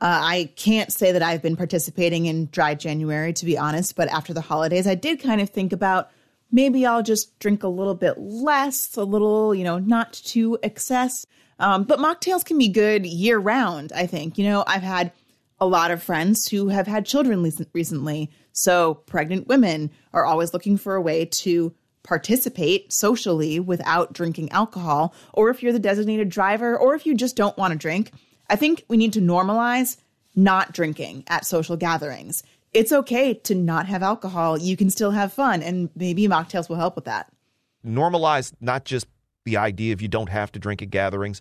Uh, 0.00 0.20
I 0.22 0.52
can't 0.56 0.92
say 0.92 1.12
that 1.12 1.22
I've 1.22 1.40
been 1.40 1.56
participating 1.56 2.26
in 2.26 2.46
dry 2.46 2.74
January, 2.74 3.32
to 3.34 3.44
be 3.44 3.56
honest, 3.56 3.94
but 3.94 4.08
after 4.08 4.34
the 4.34 4.40
holidays, 4.40 4.88
I 4.88 4.96
did 4.96 5.20
kind 5.20 5.40
of 5.40 5.50
think 5.50 5.72
about 5.72 6.10
maybe 6.50 6.84
I'll 6.84 7.02
just 7.02 7.38
drink 7.38 7.62
a 7.62 7.68
little 7.68 7.94
bit 7.94 8.18
less, 8.18 8.96
a 8.96 9.04
little, 9.04 9.54
you 9.54 9.62
know, 9.62 9.78
not 9.78 10.12
to 10.26 10.58
excess. 10.62 11.26
Um, 11.60 11.84
but 11.84 12.00
mocktails 12.00 12.44
can 12.44 12.58
be 12.58 12.68
good 12.68 13.06
year 13.06 13.38
round, 13.38 13.92
I 13.92 14.06
think. 14.06 14.36
You 14.36 14.44
know, 14.44 14.64
I've 14.66 14.82
had 14.82 15.12
a 15.60 15.66
lot 15.66 15.92
of 15.92 16.02
friends 16.02 16.48
who 16.48 16.68
have 16.68 16.86
had 16.86 17.06
children 17.06 17.42
recently. 17.72 18.30
So 18.54 18.94
pregnant 18.94 19.48
women 19.48 19.90
are 20.12 20.24
always 20.24 20.54
looking 20.54 20.78
for 20.78 20.94
a 20.94 21.02
way 21.02 21.26
to 21.26 21.74
participate 22.04 22.92
socially 22.92 23.58
without 23.58 24.12
drinking 24.12 24.52
alcohol. 24.52 25.12
Or 25.32 25.50
if 25.50 25.62
you're 25.62 25.72
the 25.72 25.78
designated 25.78 26.28
driver, 26.28 26.78
or 26.78 26.94
if 26.94 27.04
you 27.04 27.14
just 27.14 27.36
don't 27.36 27.56
want 27.58 27.72
to 27.72 27.78
drink, 27.78 28.12
I 28.48 28.56
think 28.56 28.84
we 28.88 28.96
need 28.96 29.12
to 29.14 29.20
normalize 29.20 29.96
not 30.36 30.72
drinking 30.72 31.24
at 31.26 31.44
social 31.44 31.76
gatherings. 31.76 32.42
It's 32.72 32.92
okay 32.92 33.34
to 33.34 33.54
not 33.54 33.86
have 33.86 34.02
alcohol. 34.02 34.58
You 34.58 34.76
can 34.76 34.90
still 34.90 35.10
have 35.10 35.32
fun, 35.32 35.62
and 35.62 35.90
maybe 35.96 36.28
mocktails 36.28 36.68
will 36.68 36.76
help 36.76 36.94
with 36.94 37.06
that. 37.06 37.32
Normalize 37.84 38.52
not 38.60 38.84
just 38.84 39.06
the 39.44 39.56
idea 39.56 39.92
of 39.92 40.02
you 40.02 40.08
don't 40.08 40.28
have 40.28 40.52
to 40.52 40.58
drink 40.58 40.82
at 40.82 40.90
gatherings. 40.90 41.40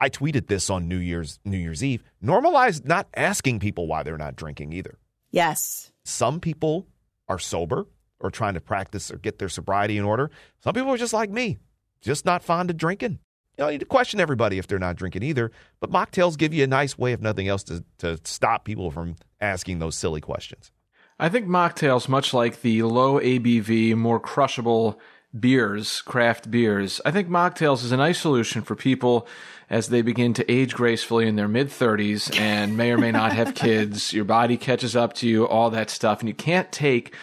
I 0.00 0.10
tweeted 0.10 0.46
this 0.46 0.70
on 0.70 0.88
New 0.88 0.98
Year's 0.98 1.38
New 1.44 1.56
Year's 1.56 1.82
Eve. 1.82 2.02
Normalize 2.22 2.84
not 2.84 3.06
asking 3.14 3.60
people 3.60 3.86
why 3.86 4.02
they're 4.02 4.18
not 4.18 4.36
drinking 4.36 4.72
either. 4.72 4.98
Yes. 5.30 5.92
Some 6.04 6.40
people 6.40 6.86
are 7.28 7.38
sober 7.38 7.86
or 8.20 8.30
trying 8.30 8.54
to 8.54 8.60
practice 8.60 9.10
or 9.10 9.16
get 9.16 9.38
their 9.38 9.48
sobriety 9.48 9.98
in 9.98 10.04
order. 10.04 10.30
Some 10.60 10.74
people 10.74 10.90
are 10.90 10.98
just 10.98 11.12
like 11.12 11.30
me, 11.30 11.58
just 12.00 12.24
not 12.24 12.42
fond 12.42 12.70
of 12.70 12.76
drinking 12.76 13.18
you 13.58 13.64
you 13.64 13.70
need 13.72 13.80
to 13.80 13.86
question 13.86 14.20
everybody 14.20 14.58
if 14.58 14.66
they're 14.66 14.78
not 14.78 14.96
drinking 14.96 15.22
either. 15.22 15.50
But 15.80 15.90
mocktails 15.90 16.36
give 16.36 16.52
you 16.52 16.64
a 16.64 16.68
nice 16.68 16.98
way, 16.98 17.12
if 17.12 17.20
nothing 17.20 17.48
else, 17.48 17.62
to, 17.64 17.84
to 17.98 18.18
stop 18.24 18.64
people 18.64 18.90
from 18.90 19.16
asking 19.40 19.78
those 19.78 19.96
silly 19.96 20.20
questions. 20.20 20.72
I 21.18 21.28
think 21.28 21.46
mocktails, 21.46 22.08
much 22.08 22.34
like 22.34 22.62
the 22.62 22.82
low 22.82 23.20
ABV, 23.20 23.94
more 23.94 24.18
crushable 24.18 24.98
beers, 25.38 26.02
craft 26.02 26.50
beers, 26.50 27.00
I 27.04 27.10
think 27.10 27.28
mocktails 27.28 27.84
is 27.84 27.92
a 27.92 27.96
nice 27.96 28.20
solution 28.20 28.62
for 28.62 28.74
people 28.74 29.26
as 29.70 29.88
they 29.88 30.02
begin 30.02 30.34
to 30.34 30.50
age 30.50 30.74
gracefully 30.74 31.26
in 31.26 31.36
their 31.36 31.48
mid 31.48 31.68
30s 31.68 32.38
and 32.38 32.76
may 32.76 32.92
or 32.92 32.98
may 32.98 33.10
not 33.10 33.32
have 33.32 33.54
kids. 33.54 34.12
Your 34.12 34.24
body 34.24 34.56
catches 34.56 34.94
up 34.94 35.14
to 35.14 35.28
you, 35.28 35.46
all 35.46 35.70
that 35.70 35.90
stuff, 35.90 36.20
and 36.20 36.28
you 36.28 36.34
can't 36.34 36.70
take 36.70 37.14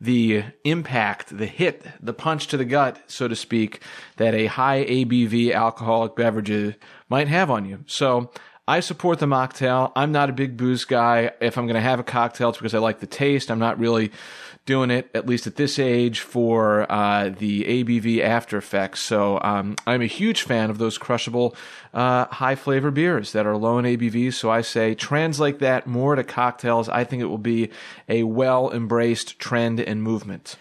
the 0.00 0.44
impact, 0.64 1.36
the 1.36 1.46
hit, 1.46 1.84
the 2.00 2.12
punch 2.12 2.46
to 2.48 2.56
the 2.56 2.64
gut, 2.64 3.00
so 3.08 3.26
to 3.26 3.34
speak, 3.34 3.82
that 4.16 4.34
a 4.34 4.46
high 4.46 4.84
ABV 4.84 5.52
alcoholic 5.52 6.14
beverage 6.14 6.76
might 7.08 7.26
have 7.26 7.50
on 7.50 7.64
you. 7.64 7.82
So 7.86 8.30
I 8.68 8.80
support 8.80 9.18
the 9.18 9.26
mocktail. 9.26 9.92
I'm 9.96 10.12
not 10.12 10.30
a 10.30 10.32
big 10.32 10.56
booze 10.56 10.84
guy. 10.84 11.32
If 11.40 11.58
I'm 11.58 11.66
going 11.66 11.74
to 11.74 11.80
have 11.80 11.98
a 11.98 12.04
cocktail, 12.04 12.50
it's 12.50 12.58
because 12.58 12.74
I 12.74 12.78
like 12.78 13.00
the 13.00 13.06
taste. 13.06 13.50
I'm 13.50 13.58
not 13.58 13.78
really 13.78 14.12
doing 14.68 14.90
it, 14.90 15.10
at 15.14 15.26
least 15.26 15.46
at 15.46 15.56
this 15.56 15.78
age, 15.78 16.20
for 16.20 16.86
uh, 16.92 17.30
the 17.30 17.64
ABV 17.64 18.20
after 18.20 18.58
effects. 18.58 19.00
So 19.00 19.40
um, 19.42 19.76
I'm 19.86 20.02
a 20.02 20.06
huge 20.06 20.42
fan 20.42 20.68
of 20.68 20.76
those 20.76 20.98
crushable 20.98 21.56
uh, 21.94 22.26
high 22.26 22.54
flavor 22.54 22.90
beers 22.90 23.32
that 23.32 23.46
are 23.46 23.56
low 23.56 23.78
in 23.78 23.86
ABV. 23.86 24.34
So 24.34 24.50
I 24.50 24.60
say 24.60 24.94
translate 24.94 25.58
that 25.60 25.86
more 25.86 26.14
to 26.14 26.22
cocktails. 26.22 26.90
I 26.90 27.04
think 27.04 27.22
it 27.22 27.26
will 27.26 27.38
be 27.38 27.70
a 28.10 28.24
well 28.24 28.70
embraced 28.70 29.38
trend 29.38 29.80
and 29.80 30.02
movement. 30.02 30.56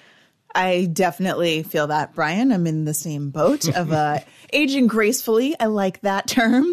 I 0.57 0.85
definitely 0.85 1.61
feel 1.61 1.85
that, 1.87 2.15
Brian. 2.15 2.51
I'm 2.51 2.65
in 2.65 2.83
the 2.83 2.93
same 2.95 3.29
boat 3.29 3.69
of 3.75 3.91
uh, 3.91 4.21
aging 4.53 4.87
gracefully. 4.87 5.55
I 5.59 5.67
like 5.67 6.01
that 6.01 6.27
term. 6.27 6.65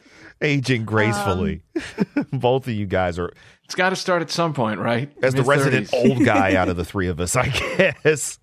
aging 0.40 0.84
gracefully. 0.84 1.62
Um, 2.16 2.26
Both 2.32 2.68
of 2.68 2.74
you 2.74 2.86
guys 2.86 3.18
are 3.18 3.32
it's 3.64 3.74
got 3.74 3.90
to 3.90 3.96
start 3.96 4.22
at 4.22 4.30
some 4.30 4.52
point, 4.54 4.78
right? 4.78 5.10
As 5.20 5.34
Mid-30s. 5.34 5.36
the 5.36 5.42
resident 5.42 5.90
old 5.94 6.24
guy 6.24 6.54
out 6.54 6.68
of 6.68 6.76
the 6.76 6.84
three 6.84 7.08
of 7.08 7.18
us, 7.18 7.34
I 7.34 7.48
guess. 7.48 8.38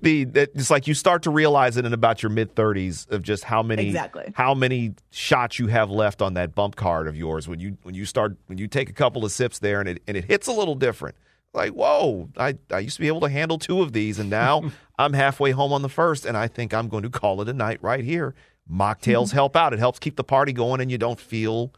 The 0.00 0.26
it's 0.34 0.70
like 0.70 0.88
you 0.88 0.94
start 0.94 1.22
to 1.22 1.30
realize 1.30 1.76
it 1.76 1.84
in 1.84 1.92
about 1.92 2.22
your 2.22 2.30
mid 2.30 2.56
thirties 2.56 3.06
of 3.10 3.22
just 3.22 3.44
how 3.44 3.62
many 3.62 3.86
exactly. 3.86 4.32
how 4.34 4.54
many 4.54 4.94
shots 5.10 5.60
you 5.60 5.68
have 5.68 5.88
left 5.88 6.20
on 6.20 6.34
that 6.34 6.56
bump 6.56 6.74
card 6.74 7.06
of 7.06 7.16
yours 7.16 7.46
when 7.46 7.60
you 7.60 7.76
when 7.82 7.94
you 7.94 8.06
start 8.06 8.36
when 8.46 8.58
you 8.58 8.66
take 8.66 8.90
a 8.90 8.94
couple 8.94 9.24
of 9.24 9.30
sips 9.30 9.60
there 9.60 9.78
and 9.78 9.88
it 9.88 10.02
and 10.08 10.16
it 10.16 10.24
hits 10.24 10.48
a 10.48 10.52
little 10.52 10.74
different. 10.74 11.14
Like, 11.54 11.72
whoa, 11.72 12.30
I, 12.36 12.56
I 12.70 12.78
used 12.78 12.96
to 12.96 13.02
be 13.02 13.08
able 13.08 13.20
to 13.20 13.28
handle 13.28 13.58
two 13.58 13.82
of 13.82 13.92
these, 13.92 14.18
and 14.18 14.30
now 14.30 14.70
I'm 14.98 15.12
halfway 15.12 15.50
home 15.50 15.72
on 15.72 15.82
the 15.82 15.88
first, 15.88 16.24
and 16.24 16.36
I 16.36 16.48
think 16.48 16.72
I'm 16.72 16.88
going 16.88 17.02
to 17.02 17.10
call 17.10 17.40
it 17.42 17.48
a 17.48 17.52
night 17.52 17.78
right 17.82 18.04
here. 18.04 18.34
Mocktails 18.70 19.28
mm-hmm. 19.28 19.34
help 19.34 19.56
out. 19.56 19.72
It 19.72 19.78
helps 19.78 19.98
keep 19.98 20.16
the 20.16 20.24
party 20.24 20.52
going, 20.52 20.80
and 20.80 20.90
you 20.90 20.98
don't 20.98 21.20
feel 21.20 21.74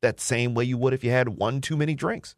that 0.00 0.20
same 0.20 0.54
way 0.54 0.64
you 0.64 0.78
would 0.78 0.94
if 0.94 1.04
you 1.04 1.10
had 1.10 1.28
one 1.30 1.60
too 1.60 1.76
many 1.76 1.94
drinks. 1.94 2.36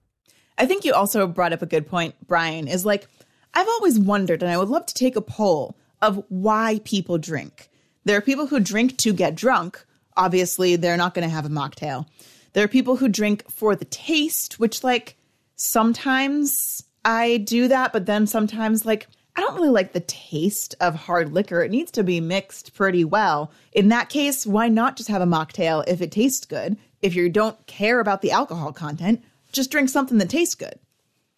I 0.58 0.66
think 0.66 0.84
you 0.84 0.92
also 0.92 1.26
brought 1.26 1.52
up 1.52 1.62
a 1.62 1.66
good 1.66 1.86
point, 1.86 2.14
Brian, 2.26 2.66
is 2.66 2.84
like, 2.84 3.06
I've 3.54 3.68
always 3.68 3.98
wondered, 3.98 4.42
and 4.42 4.50
I 4.50 4.58
would 4.58 4.68
love 4.68 4.86
to 4.86 4.94
take 4.94 5.16
a 5.16 5.20
poll 5.20 5.76
of 6.02 6.24
why 6.28 6.80
people 6.84 7.18
drink. 7.18 7.68
There 8.04 8.16
are 8.16 8.22
people 8.22 8.46
who 8.46 8.60
drink 8.60 8.96
to 8.98 9.12
get 9.12 9.34
drunk. 9.34 9.84
Obviously, 10.16 10.76
they're 10.76 10.96
not 10.96 11.14
going 11.14 11.28
to 11.28 11.34
have 11.34 11.46
a 11.46 11.50
mocktail. 11.50 12.06
There 12.52 12.64
are 12.64 12.68
people 12.68 12.96
who 12.96 13.08
drink 13.08 13.50
for 13.50 13.76
the 13.76 13.84
taste, 13.84 14.58
which, 14.58 14.82
like, 14.82 15.16
sometimes 15.60 16.82
I 17.04 17.38
do 17.38 17.68
that, 17.68 17.92
but 17.92 18.06
then 18.06 18.26
sometimes, 18.26 18.86
like, 18.86 19.06
I 19.36 19.42
don't 19.42 19.54
really 19.54 19.68
like 19.68 19.92
the 19.92 20.00
taste 20.00 20.74
of 20.80 20.94
hard 20.94 21.32
liquor. 21.32 21.62
It 21.62 21.70
needs 21.70 21.90
to 21.92 22.02
be 22.02 22.20
mixed 22.20 22.74
pretty 22.74 23.04
well. 23.04 23.52
In 23.72 23.88
that 23.88 24.08
case, 24.08 24.46
why 24.46 24.68
not 24.68 24.96
just 24.96 25.08
have 25.08 25.22
a 25.22 25.26
mocktail 25.26 25.84
if 25.86 26.00
it 26.00 26.10
tastes 26.10 26.44
good? 26.44 26.76
If 27.00 27.14
you 27.14 27.28
don't 27.28 27.64
care 27.66 28.00
about 28.00 28.22
the 28.22 28.32
alcohol 28.32 28.72
content, 28.72 29.22
just 29.52 29.70
drink 29.70 29.88
something 29.88 30.18
that 30.18 30.30
tastes 30.30 30.54
good. 30.54 30.78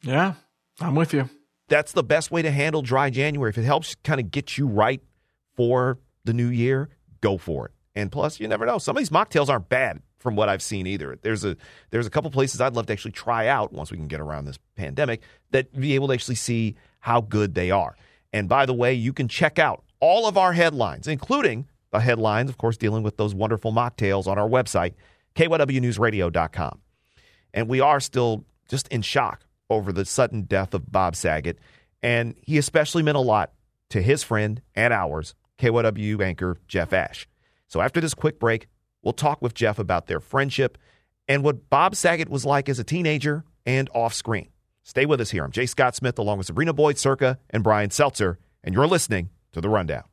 Yeah, 0.02 0.34
I'm 0.80 0.94
with 0.94 1.12
you. 1.12 1.28
That's 1.68 1.92
the 1.92 2.02
best 2.02 2.30
way 2.30 2.42
to 2.42 2.50
handle 2.50 2.82
dry 2.82 3.10
January. 3.10 3.50
If 3.50 3.58
it 3.58 3.64
helps 3.64 3.94
kind 4.04 4.20
of 4.20 4.30
get 4.30 4.58
you 4.58 4.66
right 4.66 5.02
for 5.54 5.98
the 6.24 6.32
new 6.32 6.48
year, 6.48 6.88
go 7.20 7.38
for 7.38 7.66
it. 7.66 7.72
And 7.94 8.10
plus, 8.10 8.40
you 8.40 8.48
never 8.48 8.66
know. 8.66 8.78
Some 8.78 8.96
of 8.96 9.00
these 9.00 9.10
mocktails 9.10 9.48
aren't 9.48 9.68
bad 9.68 10.00
from 10.22 10.36
what 10.36 10.48
I've 10.48 10.62
seen 10.62 10.86
either. 10.86 11.18
There's 11.20 11.44
a 11.44 11.56
there's 11.90 12.06
a 12.06 12.10
couple 12.10 12.30
places 12.30 12.60
I'd 12.60 12.74
love 12.74 12.86
to 12.86 12.92
actually 12.92 13.12
try 13.12 13.48
out 13.48 13.72
once 13.72 13.90
we 13.90 13.98
can 13.98 14.08
get 14.08 14.20
around 14.20 14.46
this 14.46 14.58
pandemic 14.76 15.22
that 15.50 15.78
be 15.78 15.94
able 15.94 16.08
to 16.08 16.14
actually 16.14 16.36
see 16.36 16.76
how 17.00 17.20
good 17.20 17.54
they 17.54 17.70
are. 17.70 17.96
And 18.32 18.48
by 18.48 18.64
the 18.64 18.72
way, 18.72 18.94
you 18.94 19.12
can 19.12 19.28
check 19.28 19.58
out 19.58 19.84
all 20.00 20.26
of 20.26 20.38
our 20.38 20.52
headlines, 20.52 21.06
including 21.06 21.66
the 21.90 22.00
headlines, 22.00 22.48
of 22.48 22.56
course, 22.56 22.76
dealing 22.76 23.02
with 23.02 23.16
those 23.16 23.34
wonderful 23.34 23.72
mocktails 23.72 24.26
on 24.26 24.38
our 24.38 24.48
website, 24.48 24.94
kywnewsradio.com. 25.34 26.78
And 27.52 27.68
we 27.68 27.80
are 27.80 28.00
still 28.00 28.44
just 28.68 28.88
in 28.88 29.02
shock 29.02 29.44
over 29.68 29.92
the 29.92 30.04
sudden 30.04 30.42
death 30.42 30.72
of 30.72 30.90
Bob 30.90 31.16
Saget. 31.16 31.58
And 32.02 32.34
he 32.42 32.56
especially 32.58 33.02
meant 33.02 33.16
a 33.16 33.20
lot 33.20 33.52
to 33.90 34.00
his 34.00 34.22
friend 34.22 34.62
and 34.74 34.92
ours, 34.92 35.34
KYW 35.58 36.22
anchor 36.22 36.56
Jeff 36.66 36.92
Asch. 36.92 37.28
So 37.68 37.80
after 37.80 38.00
this 38.00 38.14
quick 38.14 38.38
break, 38.38 38.66
we'll 39.02 39.12
talk 39.12 39.42
with 39.42 39.54
Jeff 39.54 39.78
about 39.78 40.06
their 40.06 40.20
friendship 40.20 40.78
and 41.28 41.42
what 41.42 41.68
Bob 41.68 41.94
Saget 41.94 42.28
was 42.28 42.44
like 42.44 42.68
as 42.68 42.78
a 42.78 42.84
teenager 42.84 43.44
and 43.66 43.90
off 43.94 44.14
screen. 44.14 44.48
Stay 44.82 45.06
with 45.06 45.20
us 45.20 45.30
here. 45.30 45.44
I'm 45.44 45.52
Jay 45.52 45.66
Scott 45.66 45.94
Smith 45.94 46.18
along 46.18 46.38
with 46.38 46.46
Sabrina 46.46 46.72
Boyd-Surka 46.72 47.38
and 47.50 47.62
Brian 47.62 47.90
Seltzer, 47.90 48.38
and 48.64 48.74
you're 48.74 48.86
listening 48.86 49.30
to 49.52 49.60
The 49.60 49.68
Rundown. 49.68 50.04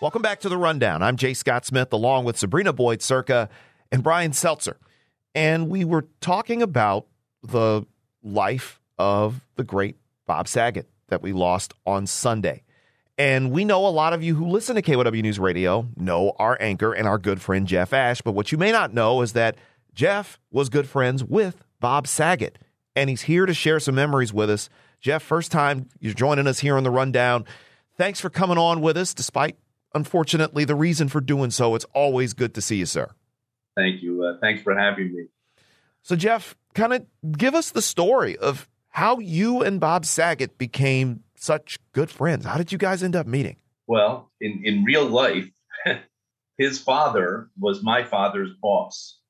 Welcome 0.00 0.22
back 0.22 0.40
to 0.40 0.48
The 0.48 0.56
Rundown. 0.56 1.02
I'm 1.02 1.16
Jay 1.16 1.34
Scott 1.34 1.66
Smith 1.66 1.92
along 1.92 2.24
with 2.24 2.38
Sabrina 2.38 2.72
Boyd-Surka 2.72 3.48
and 3.90 4.02
Brian 4.02 4.32
Seltzer. 4.32 4.78
And 5.34 5.68
we 5.68 5.84
were 5.84 6.06
talking 6.20 6.62
about 6.62 7.06
the 7.42 7.84
life 8.22 8.80
of 8.98 9.40
the 9.56 9.64
great 9.64 9.96
Bob 10.26 10.48
Saget 10.48 10.88
that 11.08 11.22
we 11.22 11.32
lost 11.32 11.74
on 11.86 12.06
Sunday. 12.06 12.62
And 13.18 13.50
we 13.50 13.64
know 13.64 13.86
a 13.86 13.88
lot 13.88 14.12
of 14.12 14.22
you 14.22 14.36
who 14.36 14.46
listen 14.46 14.76
to 14.76 14.82
KYW 14.82 15.22
News 15.22 15.38
Radio 15.38 15.88
know 15.96 16.32
our 16.38 16.56
anchor 16.60 16.92
and 16.92 17.08
our 17.08 17.18
good 17.18 17.42
friend 17.42 17.66
Jeff 17.66 17.92
Ash. 17.92 18.20
But 18.22 18.32
what 18.32 18.52
you 18.52 18.58
may 18.58 18.70
not 18.70 18.94
know 18.94 19.22
is 19.22 19.32
that 19.32 19.56
Jeff 19.92 20.38
was 20.52 20.68
good 20.68 20.88
friends 20.88 21.24
with 21.24 21.64
Bob 21.80 22.06
Saget. 22.06 22.58
And 22.94 23.10
he's 23.10 23.22
here 23.22 23.44
to 23.44 23.54
share 23.54 23.80
some 23.80 23.96
memories 23.96 24.32
with 24.32 24.50
us. 24.50 24.68
Jeff, 25.00 25.22
first 25.22 25.50
time 25.50 25.88
you're 25.98 26.14
joining 26.14 26.46
us 26.46 26.60
here 26.60 26.76
on 26.76 26.84
the 26.84 26.90
rundown. 26.90 27.44
Thanks 27.96 28.20
for 28.20 28.30
coming 28.30 28.58
on 28.58 28.80
with 28.80 28.96
us 28.96 29.14
despite 29.14 29.56
unfortunately, 29.94 30.64
the 30.64 30.74
reason 30.74 31.08
for 31.08 31.20
doing 31.20 31.50
so. 31.50 31.74
It's 31.74 31.86
always 31.94 32.34
good 32.34 32.54
to 32.54 32.62
see 32.62 32.76
you, 32.76 32.86
sir. 32.86 33.10
Thank 33.76 34.02
you. 34.02 34.24
Uh, 34.24 34.38
thanks 34.40 34.62
for 34.62 34.76
having 34.76 35.14
me. 35.14 35.26
So, 36.02 36.16
Jeff, 36.16 36.56
kind 36.74 36.92
of 36.92 37.06
give 37.36 37.54
us 37.54 37.70
the 37.70 37.82
story 37.82 38.36
of 38.36 38.68
how 38.90 39.18
you 39.18 39.62
and 39.62 39.78
Bob 39.78 40.04
Saget 40.04 40.58
became 40.58 41.22
such 41.38 41.78
good 41.92 42.10
friends. 42.10 42.44
How 42.44 42.56
did 42.58 42.72
you 42.72 42.78
guys 42.78 43.02
end 43.02 43.16
up 43.16 43.26
meeting? 43.26 43.56
Well, 43.86 44.30
in, 44.40 44.62
in 44.64 44.84
real 44.84 45.06
life, 45.06 45.48
his 46.58 46.78
father 46.78 47.50
was 47.58 47.82
my 47.82 48.04
father's 48.04 48.52
boss. 48.60 49.20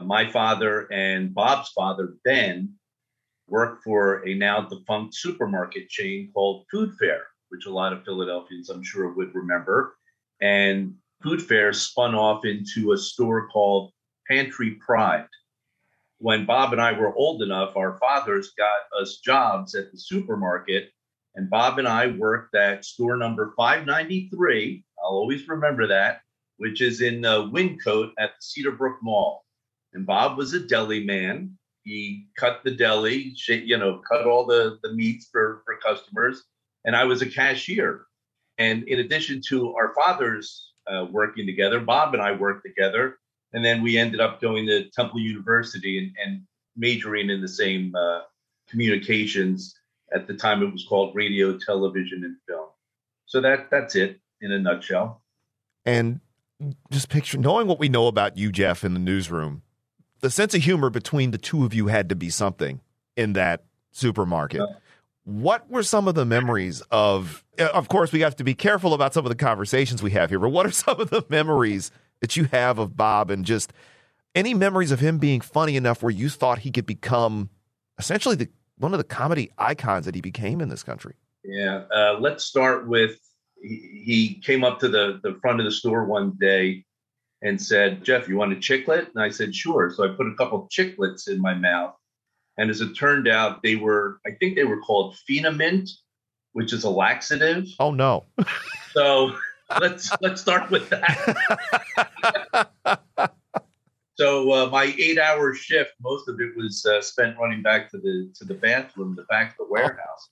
My 0.00 0.30
father 0.30 0.88
and 0.92 1.32
Bob's 1.32 1.70
father, 1.70 2.14
Ben, 2.24 2.74
worked 3.46 3.82
for 3.84 4.26
a 4.26 4.34
now 4.34 4.62
defunct 4.62 5.14
supermarket 5.14 5.88
chain 5.88 6.30
called 6.34 6.64
Food 6.70 6.94
Fair, 6.98 7.22
which 7.48 7.66
a 7.66 7.72
lot 7.72 7.92
of 7.92 8.04
Philadelphians, 8.04 8.70
I'm 8.70 8.82
sure, 8.82 9.12
would 9.12 9.34
remember. 9.34 9.96
And 10.40 10.94
Food 11.22 11.40
Fair 11.40 11.72
spun 11.72 12.14
off 12.14 12.44
into 12.44 12.92
a 12.92 12.98
store 12.98 13.48
called 13.48 13.92
Pantry 14.28 14.72
Pride. 14.72 15.28
When 16.18 16.46
Bob 16.46 16.72
and 16.72 16.80
I 16.80 16.92
were 16.92 17.14
old 17.14 17.42
enough, 17.42 17.76
our 17.76 17.98
fathers 17.98 18.52
got 18.56 19.00
us 19.00 19.18
jobs 19.18 19.74
at 19.74 19.92
the 19.92 19.98
supermarket, 19.98 20.90
and 21.34 21.50
Bob 21.50 21.78
and 21.78 21.88
I 21.88 22.08
worked 22.08 22.54
at 22.54 22.84
store 22.84 23.16
number 23.16 23.52
593. 23.56 24.84
I'll 25.02 25.10
always 25.10 25.48
remember 25.48 25.86
that, 25.88 26.20
which 26.58 26.80
is 26.80 27.00
in 27.00 27.24
uh, 27.24 27.42
Wyncote 27.42 28.12
at 28.18 28.32
the 28.38 28.62
Cedarbrook 28.62 28.96
Mall. 29.02 29.44
And 29.92 30.06
Bob 30.06 30.38
was 30.38 30.54
a 30.54 30.60
deli 30.60 31.04
man. 31.04 31.56
He 31.82 32.28
cut 32.36 32.60
the 32.64 32.70
deli, 32.70 33.34
you 33.48 33.76
know, 33.76 34.00
cut 34.08 34.26
all 34.26 34.46
the, 34.46 34.78
the 34.82 34.92
meats 34.92 35.28
for, 35.30 35.62
for 35.64 35.76
customers. 35.76 36.42
And 36.84 36.96
I 36.96 37.04
was 37.04 37.20
a 37.20 37.26
cashier. 37.26 38.06
And 38.58 38.84
in 38.84 39.00
addition 39.00 39.42
to 39.48 39.74
our 39.74 39.92
fathers 39.94 40.72
uh, 40.86 41.06
working 41.10 41.46
together, 41.46 41.80
Bob 41.80 42.14
and 42.14 42.22
I 42.22 42.32
worked 42.32 42.64
together. 42.64 43.18
And 43.52 43.64
then 43.64 43.82
we 43.82 43.98
ended 43.98 44.20
up 44.20 44.40
going 44.40 44.66
to 44.66 44.88
Temple 44.90 45.20
University 45.20 45.98
and, 45.98 46.12
and 46.24 46.42
majoring 46.76 47.30
in 47.30 47.40
the 47.40 47.48
same 47.48 47.94
uh, 47.94 48.20
communications. 48.68 49.74
At 50.12 50.26
the 50.26 50.34
time, 50.34 50.62
it 50.62 50.72
was 50.72 50.84
called 50.88 51.14
radio, 51.14 51.58
television, 51.58 52.24
and 52.24 52.36
film. 52.46 52.68
So 53.26 53.40
that 53.40 53.70
that's 53.70 53.94
it 53.94 54.20
in 54.40 54.52
a 54.52 54.58
nutshell. 54.58 55.22
And 55.84 56.20
just 56.90 57.08
picture 57.08 57.38
knowing 57.38 57.66
what 57.66 57.78
we 57.78 57.88
know 57.88 58.06
about 58.06 58.36
you, 58.36 58.52
Jeff, 58.52 58.84
in 58.84 58.94
the 58.94 59.00
newsroom. 59.00 59.62
The 60.20 60.30
sense 60.30 60.54
of 60.54 60.62
humor 60.62 60.90
between 60.90 61.30
the 61.30 61.38
two 61.38 61.64
of 61.64 61.74
you 61.74 61.88
had 61.88 62.08
to 62.08 62.14
be 62.14 62.30
something 62.30 62.80
in 63.16 63.34
that 63.34 63.64
supermarket. 63.92 64.60
Yeah. 64.60 64.76
What 65.24 65.70
were 65.70 65.82
some 65.82 66.06
of 66.06 66.14
the 66.14 66.24
memories 66.24 66.82
of? 66.90 67.44
Uh, 67.58 67.68
of 67.72 67.88
course, 67.88 68.12
we 68.12 68.20
have 68.20 68.36
to 68.36 68.44
be 68.44 68.54
careful 68.54 68.94
about 68.94 69.14
some 69.14 69.24
of 69.24 69.30
the 69.30 69.36
conversations 69.36 70.02
we 70.02 70.10
have 70.12 70.30
here, 70.30 70.38
but 70.38 70.50
what 70.50 70.66
are 70.66 70.70
some 70.70 71.00
of 71.00 71.10
the 71.10 71.24
memories 71.28 71.90
that 72.20 72.36
you 72.36 72.44
have 72.44 72.78
of 72.78 72.96
Bob 72.96 73.30
and 73.30 73.44
just 73.44 73.72
any 74.34 74.54
memories 74.54 74.90
of 74.90 75.00
him 75.00 75.18
being 75.18 75.40
funny 75.40 75.76
enough 75.76 76.02
where 76.02 76.10
you 76.10 76.28
thought 76.28 76.60
he 76.60 76.70
could 76.70 76.86
become 76.86 77.50
essentially 77.98 78.36
the, 78.36 78.48
one 78.78 78.92
of 78.92 78.98
the 78.98 79.04
comedy 79.04 79.50
icons 79.58 80.06
that 80.06 80.14
he 80.14 80.20
became 80.20 80.60
in 80.60 80.68
this 80.68 80.82
country? 80.82 81.14
Yeah. 81.44 81.84
Uh, 81.94 82.16
let's 82.20 82.44
start 82.44 82.88
with 82.88 83.18
he, 83.62 84.02
he 84.04 84.40
came 84.40 84.64
up 84.64 84.78
to 84.80 84.88
the, 84.88 85.20
the 85.22 85.38
front 85.40 85.60
of 85.60 85.64
the 85.64 85.72
store 85.72 86.04
one 86.04 86.32
day 86.40 86.84
and 87.42 87.60
said, 87.60 88.04
Jeff, 88.04 88.28
you 88.28 88.36
want 88.36 88.52
a 88.52 88.56
chiclet? 88.56 89.08
And 89.14 89.22
I 89.22 89.28
said, 89.28 89.54
sure. 89.54 89.92
So 89.94 90.04
I 90.04 90.08
put 90.16 90.26
a 90.26 90.34
couple 90.34 90.62
of 90.62 90.68
chiclets 90.68 91.28
in 91.28 91.40
my 91.40 91.54
mouth 91.54 91.94
and 92.56 92.70
as 92.70 92.80
it 92.80 92.94
turned 92.94 93.28
out, 93.28 93.62
they 93.62 93.76
were, 93.76 94.20
I 94.26 94.30
think 94.32 94.54
they 94.56 94.64
were 94.64 94.80
called 94.80 95.16
Feen-a-mint, 95.26 95.90
which 96.52 96.72
is 96.72 96.84
a 96.84 96.90
laxative. 96.90 97.66
Oh 97.80 97.90
no. 97.90 98.24
so 98.92 99.36
let's 99.80 100.10
let's 100.20 100.40
start 100.40 100.70
with 100.70 100.88
that. 100.90 102.70
so 104.16 104.52
uh, 104.52 104.70
my 104.70 104.94
eight 104.98 105.18
hour 105.18 105.54
shift, 105.54 105.92
most 106.00 106.28
of 106.28 106.40
it 106.40 106.56
was 106.56 106.86
uh, 106.86 107.00
spent 107.00 107.38
running 107.38 107.62
back 107.62 107.90
to 107.90 107.98
the 107.98 108.30
to 108.36 108.44
the 108.44 108.54
bathroom, 108.54 109.16
the 109.16 109.24
back 109.24 109.52
of 109.52 109.66
the 109.66 109.72
warehouse. 109.72 110.30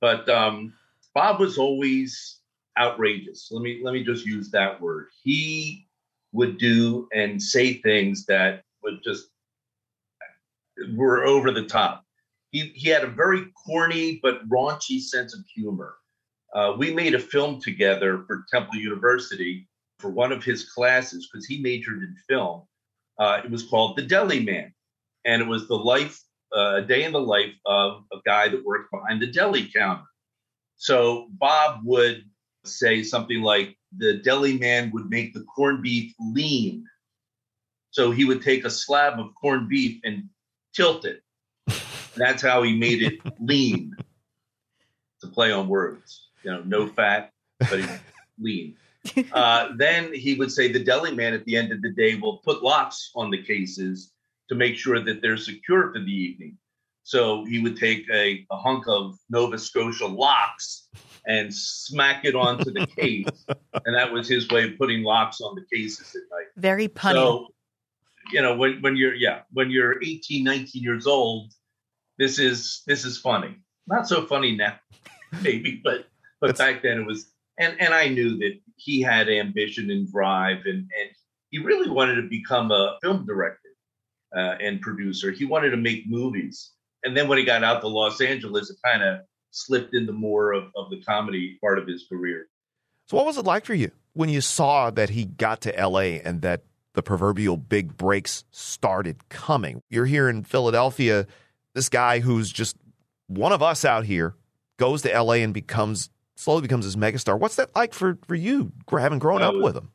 But 0.00 0.28
um, 0.28 0.74
Bob 1.14 1.40
was 1.40 1.58
always 1.58 2.40
outrageous. 2.78 3.48
Let 3.50 3.62
me 3.62 3.80
let 3.82 3.94
me 3.94 4.04
just 4.04 4.24
use 4.24 4.50
that 4.50 4.80
word. 4.80 5.08
He 5.22 5.86
would 6.32 6.58
do 6.58 7.08
and 7.14 7.40
say 7.40 7.74
things 7.74 8.26
that 8.26 8.64
would 8.82 9.02
just 9.02 9.28
were 10.94 11.24
over 11.24 11.50
the 11.50 11.64
top. 11.64 12.04
He, 12.50 12.72
he 12.74 12.88
had 12.88 13.04
a 13.04 13.08
very 13.08 13.46
corny 13.66 14.20
but 14.22 14.48
raunchy 14.48 15.00
sense 15.00 15.34
of 15.34 15.44
humor. 15.52 15.96
Uh, 16.54 16.74
we 16.76 16.94
made 16.94 17.14
a 17.14 17.20
film 17.20 17.60
together 17.60 18.24
for 18.26 18.44
Temple 18.52 18.76
University 18.76 19.68
for 19.98 20.10
one 20.10 20.30
of 20.30 20.44
his 20.44 20.70
classes 20.70 21.28
because 21.28 21.46
he 21.46 21.60
majored 21.60 22.02
in 22.02 22.14
film. 22.28 22.62
Uh, 23.18 23.40
it 23.44 23.50
was 23.50 23.62
called 23.64 23.96
The 23.96 24.02
Deli 24.02 24.40
Man, 24.40 24.72
and 25.24 25.42
it 25.42 25.48
was 25.48 25.68
the 25.68 25.76
life, 25.76 26.20
uh, 26.54 26.76
a 26.76 26.82
day 26.82 27.04
in 27.04 27.12
the 27.12 27.20
life 27.20 27.54
of 27.64 28.04
a 28.12 28.16
guy 28.24 28.48
that 28.48 28.64
worked 28.64 28.90
behind 28.90 29.22
the 29.22 29.26
deli 29.26 29.70
counter. 29.74 30.04
So 30.76 31.28
Bob 31.30 31.80
would 31.84 32.24
say 32.64 33.02
something 33.02 33.42
like, 33.42 33.76
"The 33.96 34.14
deli 34.14 34.58
man 34.58 34.90
would 34.92 35.08
make 35.08 35.34
the 35.34 35.44
corned 35.44 35.82
beef 35.82 36.14
lean." 36.18 36.86
So 37.90 38.10
he 38.10 38.24
would 38.24 38.42
take 38.42 38.64
a 38.64 38.70
slab 38.70 39.20
of 39.20 39.34
corned 39.40 39.68
beef 39.68 40.00
and 40.04 40.28
tilt 40.74 41.04
it. 41.04 41.22
That's 42.16 42.42
how 42.42 42.62
he 42.62 42.76
made 42.76 43.02
it 43.02 43.20
lean. 43.40 43.94
To 45.20 45.28
play 45.28 45.52
on 45.52 45.68
words, 45.68 46.28
you 46.42 46.50
know, 46.50 46.62
no 46.64 46.86
fat, 46.86 47.32
but 47.58 47.80
lean. 48.38 48.76
Uh, 49.32 49.68
then 49.76 50.12
he 50.14 50.34
would 50.34 50.50
say 50.50 50.72
the 50.72 50.82
deli 50.82 51.14
man 51.14 51.34
at 51.34 51.44
the 51.44 51.56
end 51.56 51.70
of 51.70 51.82
the 51.82 51.90
day 51.90 52.14
will 52.14 52.38
put 52.38 52.62
locks 52.62 53.10
on 53.14 53.30
the 53.30 53.42
cases 53.42 54.12
to 54.48 54.54
make 54.54 54.76
sure 54.76 54.98
that 54.98 55.20
they're 55.20 55.36
secure 55.36 55.92
for 55.92 56.00
the 56.00 56.10
evening. 56.10 56.56
So 57.02 57.44
he 57.44 57.58
would 57.60 57.76
take 57.76 58.08
a, 58.10 58.46
a 58.50 58.56
hunk 58.56 58.84
of 58.88 59.18
Nova 59.28 59.58
Scotia 59.58 60.06
locks 60.06 60.88
and 61.26 61.54
smack 61.54 62.24
it 62.24 62.34
onto 62.34 62.70
the 62.72 62.86
case, 62.86 63.26
and 63.84 63.94
that 63.94 64.10
was 64.10 64.26
his 64.26 64.48
way 64.48 64.64
of 64.64 64.78
putting 64.78 65.02
locks 65.02 65.40
on 65.40 65.54
the 65.54 65.64
cases 65.76 66.14
at 66.14 66.22
night. 66.36 66.46
Very 66.56 66.88
punny. 66.88 67.14
So 67.14 67.48
you 68.32 68.42
know 68.42 68.54
when 68.56 68.80
when 68.80 68.96
you're 68.96 69.14
yeah 69.14 69.40
when 69.52 69.70
you're 69.70 70.02
18 70.02 70.44
19 70.44 70.82
years 70.82 71.06
old 71.06 71.52
this 72.18 72.38
is 72.38 72.82
this 72.86 73.04
is 73.04 73.18
funny 73.18 73.56
not 73.86 74.08
so 74.08 74.26
funny 74.26 74.56
now 74.56 74.78
maybe 75.42 75.80
but 75.82 76.06
but 76.40 76.56
back 76.56 76.82
then 76.82 77.00
it 77.00 77.06
was 77.06 77.32
and 77.58 77.80
and 77.80 77.92
i 77.92 78.08
knew 78.08 78.36
that 78.38 78.58
he 78.76 79.00
had 79.00 79.28
ambition 79.28 79.90
and 79.90 80.10
drive 80.10 80.58
and 80.64 80.78
and 80.78 81.10
he 81.50 81.58
really 81.58 81.90
wanted 81.90 82.16
to 82.16 82.28
become 82.28 82.70
a 82.70 82.96
film 83.00 83.24
director 83.26 83.68
uh, 84.36 84.56
and 84.60 84.80
producer. 84.80 85.30
He 85.30 85.44
wanted 85.44 85.70
to 85.70 85.76
make 85.76 86.08
movies. 86.08 86.72
And 87.04 87.16
then 87.16 87.28
when 87.28 87.38
he 87.38 87.44
got 87.44 87.62
out 87.62 87.80
to 87.82 87.88
los 87.88 88.20
angeles 88.20 88.70
it 88.70 88.76
kind 88.84 89.02
of 89.02 89.20
slipped 89.50 89.94
into 89.94 90.12
more 90.12 90.52
of, 90.52 90.64
of 90.76 90.90
the 90.90 91.00
comedy 91.02 91.58
part 91.60 91.78
of 91.78 91.86
his 91.86 92.06
career. 92.08 92.46
So 93.06 93.16
what 93.16 93.26
was 93.26 93.36
it 93.36 93.44
like 93.44 93.64
for 93.64 93.74
you 93.74 93.90
when 94.14 94.28
you 94.28 94.40
saw 94.40 94.90
that 94.90 95.10
he 95.10 95.24
got 95.24 95.60
to 95.62 95.86
la 95.86 96.00
and 96.00 96.42
that 96.42 96.62
the 96.94 97.02
proverbial 97.02 97.56
big 97.56 97.96
breaks 97.96 98.44
started 98.50 99.28
coming. 99.28 99.82
You're 99.90 100.06
here 100.06 100.28
in 100.28 100.44
Philadelphia, 100.44 101.26
this 101.74 101.88
guy 101.88 102.20
who's 102.20 102.50
just 102.50 102.76
one 103.26 103.52
of 103.52 103.62
us 103.62 103.84
out 103.84 104.04
here 104.04 104.34
goes 104.76 105.02
to 105.02 105.20
LA 105.20 105.34
and 105.34 105.52
becomes 105.52 106.08
slowly 106.36 106.62
becomes 106.62 106.84
his 106.84 106.96
megastar. 106.96 107.38
What's 107.38 107.56
that 107.56 107.74
like 107.74 107.94
for 107.94 108.18
for 108.26 108.34
you 108.34 108.72
having 108.90 109.18
grown 109.18 109.42
up 109.42 109.54
with 109.56 109.76
him? 109.76 109.90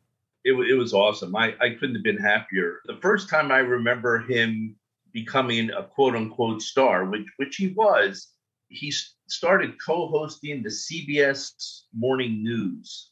It, 0.45 0.53
it 0.53 0.75
was 0.75 0.93
awesome. 0.93 1.35
I, 1.35 1.53
I 1.61 1.71
couldn't 1.71 1.95
have 1.95 2.03
been 2.03 2.17
happier. 2.17 2.79
The 2.85 2.97
first 3.01 3.29
time 3.29 3.51
I 3.51 3.57
remember 3.57 4.19
him 4.19 4.75
becoming 5.11 5.69
a 5.71 5.83
quote 5.83 6.15
unquote 6.15 6.61
star, 6.61 7.05
which 7.05 7.27
which 7.37 7.55
he 7.57 7.67
was, 7.69 8.29
he 8.69 8.93
started 9.27 9.75
co-hosting 9.85 10.63
the 10.63 10.69
CBS 10.69 11.81
Morning 11.93 12.43
News 12.43 13.11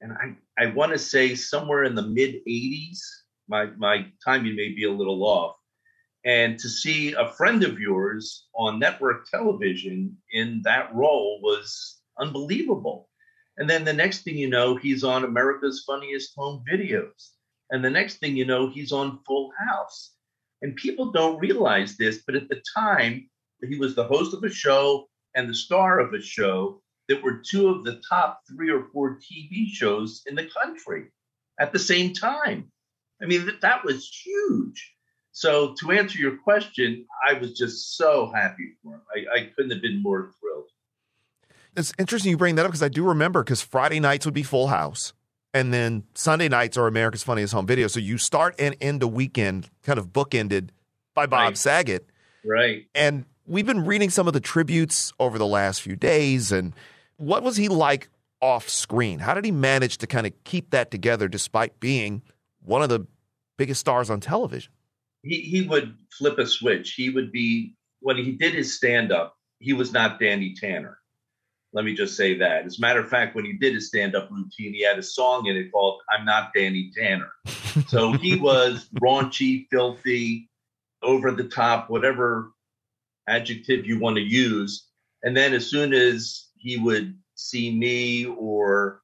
and 0.00 0.12
I, 0.12 0.62
I 0.62 0.66
want 0.66 0.92
to 0.92 0.98
say 0.98 1.34
somewhere 1.34 1.84
in 1.84 1.94
the 1.94 2.02
mid 2.02 2.44
80s. 2.46 2.98
My, 3.48 3.66
my 3.76 4.06
timing 4.24 4.56
may 4.56 4.70
be 4.70 4.84
a 4.84 4.90
little 4.90 5.24
off. 5.24 5.56
And 6.24 6.58
to 6.58 6.68
see 6.68 7.12
a 7.12 7.32
friend 7.32 7.62
of 7.62 7.78
yours 7.78 8.46
on 8.54 8.80
network 8.80 9.30
television 9.30 10.16
in 10.32 10.60
that 10.64 10.92
role 10.92 11.40
was 11.40 12.00
unbelievable. 12.18 13.08
And 13.58 13.68
then 13.68 13.84
the 13.84 13.92
next 13.92 14.22
thing 14.22 14.36
you 14.36 14.48
know, 14.48 14.76
he's 14.76 15.04
on 15.04 15.24
America's 15.24 15.84
Funniest 15.86 16.34
Home 16.36 16.62
Videos. 16.70 17.30
And 17.70 17.84
the 17.84 17.90
next 17.90 18.16
thing 18.16 18.36
you 18.36 18.44
know, 18.44 18.68
he's 18.68 18.92
on 18.92 19.20
Full 19.26 19.50
House. 19.66 20.12
And 20.62 20.76
people 20.76 21.12
don't 21.12 21.40
realize 21.40 21.96
this, 21.96 22.22
but 22.26 22.34
at 22.34 22.48
the 22.48 22.62
time, 22.74 23.28
he 23.66 23.78
was 23.78 23.94
the 23.94 24.04
host 24.04 24.34
of 24.34 24.44
a 24.44 24.50
show 24.50 25.08
and 25.34 25.48
the 25.48 25.54
star 25.54 26.00
of 26.00 26.14
a 26.14 26.20
show 26.20 26.82
that 27.08 27.22
were 27.22 27.42
two 27.48 27.68
of 27.68 27.84
the 27.84 28.00
top 28.08 28.40
three 28.48 28.70
or 28.70 28.86
four 28.92 29.18
TV 29.18 29.68
shows 29.68 30.22
in 30.26 30.34
the 30.34 30.46
country 30.46 31.06
at 31.60 31.72
the 31.72 31.78
same 31.78 32.12
time. 32.12 32.70
I 33.22 33.26
mean, 33.26 33.46
that, 33.46 33.60
that 33.62 33.84
was 33.84 34.08
huge. 34.08 34.92
So, 35.32 35.74
to 35.80 35.92
answer 35.92 36.18
your 36.18 36.38
question, 36.38 37.06
I 37.28 37.34
was 37.34 37.58
just 37.58 37.96
so 37.96 38.32
happy 38.34 38.72
for 38.82 38.94
him. 38.94 39.02
I, 39.14 39.38
I 39.38 39.50
couldn't 39.54 39.72
have 39.72 39.82
been 39.82 40.02
more 40.02 40.32
thrilled. 40.40 40.70
It's 41.76 41.92
interesting 41.98 42.30
you 42.30 42.36
bring 42.36 42.54
that 42.54 42.64
up 42.64 42.70
because 42.70 42.82
I 42.82 42.88
do 42.88 43.04
remember 43.04 43.42
because 43.42 43.60
Friday 43.62 44.00
nights 44.00 44.24
would 44.24 44.34
be 44.34 44.42
Full 44.42 44.68
House. 44.68 45.12
And 45.52 45.72
then 45.72 46.04
Sunday 46.14 46.48
nights 46.48 46.76
are 46.76 46.86
America's 46.86 47.22
Funniest 47.22 47.52
Home 47.54 47.66
Video. 47.66 47.86
So 47.86 48.00
you 48.00 48.18
start 48.18 48.54
and 48.58 48.76
end 48.80 49.02
a 49.02 49.08
weekend 49.08 49.70
kind 49.82 49.98
of 49.98 50.08
bookended 50.08 50.70
by 51.14 51.26
Bob 51.26 51.40
right. 51.40 51.58
Saget. 51.58 52.06
Right. 52.44 52.86
And 52.94 53.24
we've 53.46 53.66
been 53.66 53.84
reading 53.84 54.10
some 54.10 54.26
of 54.26 54.34
the 54.34 54.40
tributes 54.40 55.12
over 55.18 55.38
the 55.38 55.46
last 55.46 55.82
few 55.82 55.96
days. 55.96 56.52
And 56.52 56.74
what 57.16 57.42
was 57.42 57.56
he 57.56 57.68
like 57.68 58.10
off 58.40 58.68
screen? 58.68 59.18
How 59.18 59.34
did 59.34 59.44
he 59.44 59.50
manage 59.50 59.98
to 59.98 60.06
kind 60.06 60.26
of 60.26 60.32
keep 60.44 60.70
that 60.70 60.90
together 60.90 61.28
despite 61.28 61.80
being 61.80 62.22
one 62.62 62.82
of 62.82 62.88
the 62.88 63.06
biggest 63.56 63.80
stars 63.80 64.10
on 64.10 64.20
television? 64.20 64.72
He, 65.22 65.40
he 65.40 65.62
would 65.62 65.96
flip 66.18 66.38
a 66.38 66.46
switch. 66.46 66.92
He 66.92 67.10
would 67.10 67.32
be 67.32 67.74
when 68.00 68.16
he 68.16 68.32
did 68.32 68.54
his 68.54 68.76
stand 68.76 69.10
up, 69.10 69.36
he 69.58 69.72
was 69.72 69.92
not 69.92 70.20
Danny 70.20 70.54
Tanner. 70.54 70.98
Let 71.76 71.84
me 71.84 71.92
just 71.92 72.16
say 72.16 72.38
that. 72.38 72.64
As 72.64 72.78
a 72.78 72.80
matter 72.80 73.00
of 73.00 73.10
fact, 73.10 73.36
when 73.36 73.44
he 73.44 73.52
did 73.52 73.74
his 73.74 73.88
stand 73.88 74.16
up 74.16 74.30
routine, 74.30 74.72
he 74.72 74.82
had 74.82 74.98
a 74.98 75.02
song 75.02 75.44
in 75.44 75.56
it 75.56 75.70
called 75.70 76.00
I'm 76.08 76.24
Not 76.24 76.52
Danny 76.54 76.90
Tanner. 76.96 77.28
so 77.88 78.12
he 78.12 78.36
was 78.36 78.88
raunchy, 78.98 79.66
filthy, 79.70 80.48
over 81.02 81.30
the 81.32 81.44
top, 81.44 81.90
whatever 81.90 82.52
adjective 83.28 83.84
you 83.84 84.00
want 84.00 84.16
to 84.16 84.22
use. 84.22 84.88
And 85.22 85.36
then 85.36 85.52
as 85.52 85.66
soon 85.66 85.92
as 85.92 86.48
he 86.56 86.78
would 86.78 87.14
see 87.34 87.70
me 87.70 88.24
or 88.24 89.02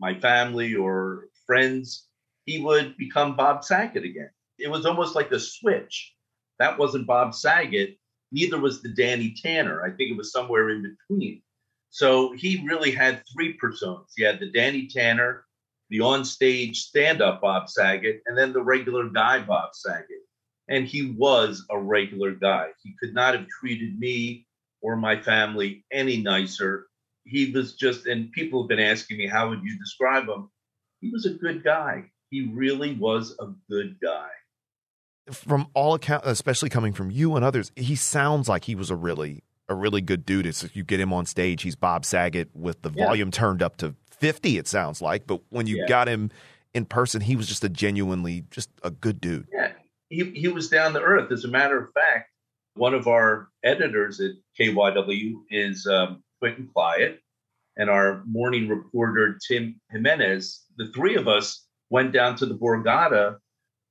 my 0.00 0.18
family 0.18 0.74
or 0.74 1.28
friends, 1.46 2.08
he 2.46 2.60
would 2.60 2.96
become 2.96 3.36
Bob 3.36 3.62
Saget 3.62 4.02
again. 4.02 4.30
It 4.58 4.68
was 4.68 4.86
almost 4.86 5.14
like 5.14 5.30
a 5.30 5.38
switch. 5.38 6.16
That 6.58 6.80
wasn't 6.80 7.06
Bob 7.06 7.32
Saget. 7.32 7.96
Neither 8.32 8.58
was 8.58 8.82
the 8.82 8.88
Danny 8.88 9.36
Tanner. 9.40 9.84
I 9.84 9.90
think 9.90 10.10
it 10.10 10.16
was 10.16 10.32
somewhere 10.32 10.70
in 10.70 10.82
between. 10.82 11.42
So 11.90 12.32
he 12.32 12.64
really 12.66 12.90
had 12.90 13.22
three 13.32 13.58
personas. 13.58 14.06
He 14.16 14.22
had 14.22 14.40
the 14.40 14.50
Danny 14.50 14.88
Tanner, 14.88 15.44
the 15.90 15.98
onstage 15.98 16.76
stand-up 16.76 17.40
Bob 17.40 17.68
Saget, 17.68 18.22
and 18.26 18.36
then 18.36 18.52
the 18.52 18.62
regular 18.62 19.08
guy 19.08 19.40
Bob 19.40 19.70
Saget. 19.72 20.22
And 20.68 20.86
he 20.86 21.14
was 21.16 21.64
a 21.70 21.78
regular 21.78 22.32
guy. 22.32 22.68
He 22.82 22.94
could 23.00 23.14
not 23.14 23.34
have 23.34 23.48
treated 23.48 23.98
me 23.98 24.46
or 24.82 24.96
my 24.96 25.20
family 25.20 25.84
any 25.90 26.18
nicer. 26.18 26.86
He 27.24 27.50
was 27.52 27.74
just, 27.74 28.06
and 28.06 28.30
people 28.32 28.62
have 28.62 28.68
been 28.68 28.78
asking 28.78 29.16
me, 29.16 29.26
how 29.26 29.48
would 29.48 29.62
you 29.62 29.78
describe 29.78 30.28
him? 30.28 30.50
He 31.00 31.10
was 31.10 31.24
a 31.24 31.30
good 31.30 31.64
guy. 31.64 32.04
He 32.30 32.50
really 32.52 32.94
was 32.94 33.34
a 33.40 33.46
good 33.70 33.96
guy. 34.02 34.28
From 35.30 35.68
all 35.74 35.94
accounts, 35.94 36.26
especially 36.26 36.68
coming 36.68 36.92
from 36.92 37.10
you 37.10 37.34
and 37.36 37.44
others, 37.44 37.72
he 37.76 37.96
sounds 37.96 38.48
like 38.48 38.64
he 38.64 38.74
was 38.74 38.90
a 38.90 38.96
really 38.96 39.42
a 39.68 39.74
really 39.74 40.00
good 40.00 40.24
dude. 40.24 40.46
It's 40.46 40.68
you 40.74 40.84
get 40.84 41.00
him 41.00 41.12
on 41.12 41.26
stage, 41.26 41.62
he's 41.62 41.76
Bob 41.76 42.04
Saget 42.04 42.48
with 42.54 42.82
the 42.82 42.90
yeah. 42.94 43.06
volume 43.06 43.30
turned 43.30 43.62
up 43.62 43.76
to 43.78 43.94
50 44.10 44.58
it 44.58 44.66
sounds 44.66 45.00
like, 45.00 45.26
but 45.26 45.40
when 45.50 45.66
you 45.66 45.78
yeah. 45.78 45.86
got 45.86 46.08
him 46.08 46.30
in 46.74 46.84
person, 46.84 47.20
he 47.20 47.36
was 47.36 47.46
just 47.46 47.64
a 47.64 47.68
genuinely 47.68 48.44
just 48.50 48.70
a 48.82 48.90
good 48.90 49.20
dude. 49.20 49.46
Yeah. 49.52 49.72
He 50.10 50.30
he 50.30 50.48
was 50.48 50.68
down 50.68 50.94
to 50.94 51.00
earth. 51.00 51.30
As 51.30 51.44
a 51.44 51.48
matter 51.48 51.78
of 51.78 51.92
fact, 51.92 52.30
one 52.74 52.94
of 52.94 53.06
our 53.06 53.48
editors 53.62 54.20
at 54.20 54.30
KYW 54.58 55.34
is 55.50 55.86
um, 55.86 56.22
Quentin 56.40 56.68
Clyott, 56.74 57.18
and 57.76 57.90
our 57.90 58.22
morning 58.26 58.68
reporter 58.68 59.38
Tim 59.46 59.80
Jimenez. 59.90 60.64
The 60.78 60.90
three 60.94 61.16
of 61.16 61.28
us 61.28 61.66
went 61.90 62.12
down 62.12 62.36
to 62.36 62.46
the 62.46 62.56
Borgata 62.56 63.36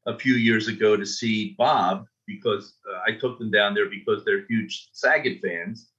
a 0.08 0.18
few 0.18 0.34
years 0.34 0.68
ago 0.68 0.96
to 0.98 1.06
see 1.06 1.54
Bob 1.58 2.06
because 2.28 2.76
uh, 2.92 3.00
I 3.08 3.14
took 3.14 3.40
them 3.40 3.52
down 3.52 3.74
there 3.74 3.90
because 3.90 4.24
they're 4.26 4.46
huge 4.48 4.90
Saget 4.94 5.42
fans. 5.42 5.90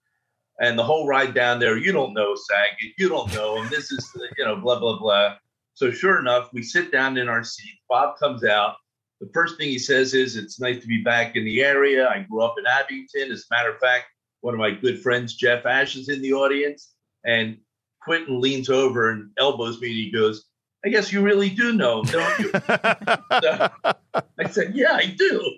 And 0.60 0.78
the 0.78 0.84
whole 0.84 1.06
ride 1.06 1.34
down 1.34 1.60
there, 1.60 1.76
you 1.76 1.92
don't 1.92 2.14
know 2.14 2.34
Saget, 2.34 2.94
you 2.98 3.08
don't 3.08 3.32
know 3.34 3.62
him. 3.62 3.68
This 3.70 3.92
is, 3.92 4.10
you 4.36 4.44
know, 4.44 4.56
blah, 4.56 4.78
blah, 4.78 4.98
blah. 4.98 5.36
So 5.74 5.90
sure 5.90 6.18
enough, 6.18 6.50
we 6.52 6.62
sit 6.62 6.90
down 6.90 7.16
in 7.16 7.28
our 7.28 7.44
seat. 7.44 7.78
Bob 7.88 8.18
comes 8.18 8.44
out. 8.44 8.74
The 9.20 9.30
first 9.32 9.56
thing 9.56 9.68
he 9.68 9.78
says 9.78 10.14
is, 10.14 10.36
It's 10.36 10.60
nice 10.60 10.80
to 10.80 10.86
be 10.86 11.02
back 11.02 11.36
in 11.36 11.44
the 11.44 11.62
area. 11.62 12.08
I 12.08 12.26
grew 12.28 12.42
up 12.42 12.56
in 12.58 12.66
Abington. 12.66 13.30
As 13.30 13.46
a 13.50 13.54
matter 13.54 13.70
of 13.70 13.78
fact, 13.78 14.06
one 14.40 14.54
of 14.54 14.60
my 14.60 14.70
good 14.70 15.00
friends, 15.00 15.34
Jeff 15.34 15.66
Asch, 15.66 15.96
is 15.96 16.08
in 16.08 16.20
the 16.22 16.32
audience. 16.32 16.94
And 17.24 17.58
Quentin 18.02 18.40
leans 18.40 18.70
over 18.70 19.10
and 19.10 19.30
elbows 19.38 19.80
me 19.80 19.88
and 19.88 19.96
he 19.96 20.10
goes, 20.10 20.44
I 20.84 20.88
guess 20.88 21.12
you 21.12 21.22
really 21.22 21.50
do 21.50 21.72
know, 21.72 22.02
don't 22.04 22.38
you? 22.38 22.50
so 23.42 23.70
I 23.84 24.48
said, 24.50 24.74
Yeah, 24.74 24.92
I 24.92 25.06
do. 25.06 25.54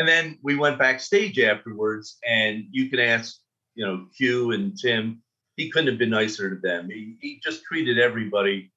And 0.00 0.08
then 0.08 0.38
we 0.42 0.56
went 0.56 0.78
backstage 0.78 1.38
afterwards, 1.38 2.16
and 2.26 2.64
you 2.70 2.88
can 2.88 3.00
ask, 3.00 3.36
you 3.74 3.84
know, 3.84 4.06
Q 4.16 4.52
and 4.52 4.74
Tim. 4.80 5.20
He 5.56 5.68
couldn't 5.68 5.88
have 5.88 5.98
been 5.98 6.08
nicer 6.08 6.48
to 6.48 6.56
them. 6.56 6.88
He, 6.88 7.16
he 7.20 7.38
just 7.44 7.64
treated 7.64 7.98
everybody 7.98 8.72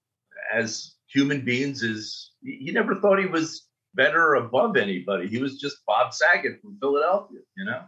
as 0.54 0.96
human 1.08 1.46
beings. 1.46 1.82
Is 1.82 2.32
he 2.44 2.70
never 2.74 2.96
thought 2.96 3.20
he 3.20 3.26
was 3.26 3.66
better 3.94 4.22
or 4.22 4.36
above 4.36 4.76
anybody. 4.76 5.30
He 5.30 5.38
was 5.38 5.58
just 5.58 5.78
Bob 5.88 6.14
Saget 6.14 6.60
from 6.62 6.78
Philadelphia, 6.82 7.40
you 7.56 7.64
know. 7.64 7.84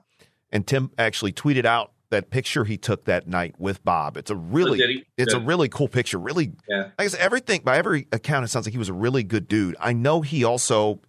And 0.53 0.65
Tim 0.65 0.91
actually 0.97 1.33
tweeted 1.33 1.65
out 1.65 1.91
that 2.11 2.29
picture 2.29 2.63
he 2.63 2.77
took 2.77 3.03
that 3.03 3.27
night 3.27 3.55
with 3.59 3.83
Bob. 3.83 4.15
It's 4.15 4.31
a 4.31 4.35
really, 4.37 4.81
oh, 4.81 5.03
it's 5.17 5.33
a 5.33 5.41
really 5.41 5.67
cool 5.67 5.89
picture. 5.89 6.19
Really, 6.19 6.53
yeah. 6.69 6.91
I 6.97 7.03
guess 7.03 7.15
everything 7.15 7.63
by 7.65 7.75
every 7.79 8.07
account, 8.13 8.45
it 8.45 8.47
sounds 8.47 8.65
like 8.65 8.71
he 8.71 8.79
was 8.79 8.87
a 8.87 8.93
really 8.93 9.23
good 9.23 9.49
dude. 9.49 9.75
I 9.77 9.91
know 9.91 10.21
he 10.21 10.45
also 10.45 11.01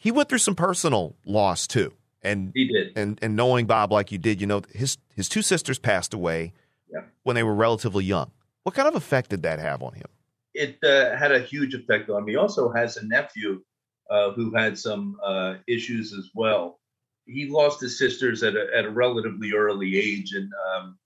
he 0.00 0.10
went 0.10 0.30
through 0.30 0.38
some 0.38 0.56
personal 0.56 1.14
loss 1.24 1.66
too. 1.66 1.92
And 2.22 2.52
he 2.54 2.66
did. 2.66 2.92
And 2.96 3.18
and 3.22 3.36
knowing 3.36 3.66
Bob 3.66 3.92
like 3.92 4.10
you 4.10 4.18
did, 4.18 4.40
you 4.40 4.46
know, 4.46 4.62
his 4.74 4.98
his 5.14 5.28
two 5.28 5.42
sisters 5.42 5.78
passed 5.78 6.12
away 6.12 6.52
yeah. 6.92 7.02
when 7.22 7.36
they 7.36 7.42
were 7.42 7.54
relatively 7.54 8.04
young. 8.04 8.32
What 8.64 8.74
kind 8.74 8.88
of 8.88 8.94
effect 8.94 9.30
did 9.30 9.42
that 9.42 9.58
have 9.58 9.82
on 9.82 9.94
him? 9.94 10.06
It 10.54 10.78
uh, 10.82 11.16
had 11.16 11.32
a 11.32 11.40
huge 11.40 11.74
effect 11.74 12.10
on 12.10 12.24
me. 12.24 12.32
He 12.32 12.36
also 12.36 12.70
has 12.72 12.96
a 12.96 13.06
nephew 13.06 13.62
uh, 14.10 14.32
who 14.32 14.54
had 14.54 14.76
some 14.76 15.16
uh, 15.24 15.54
issues 15.68 16.12
as 16.12 16.30
well. 16.34 16.80
He 17.26 17.48
lost 17.48 17.80
his 17.80 17.96
sisters 17.96 18.42
at 18.42 18.56
a, 18.56 18.66
at 18.76 18.84
a 18.84 18.90
relatively 18.90 19.52
early 19.52 19.96
age, 19.96 20.32
and 20.32 20.50
um, 20.74 20.98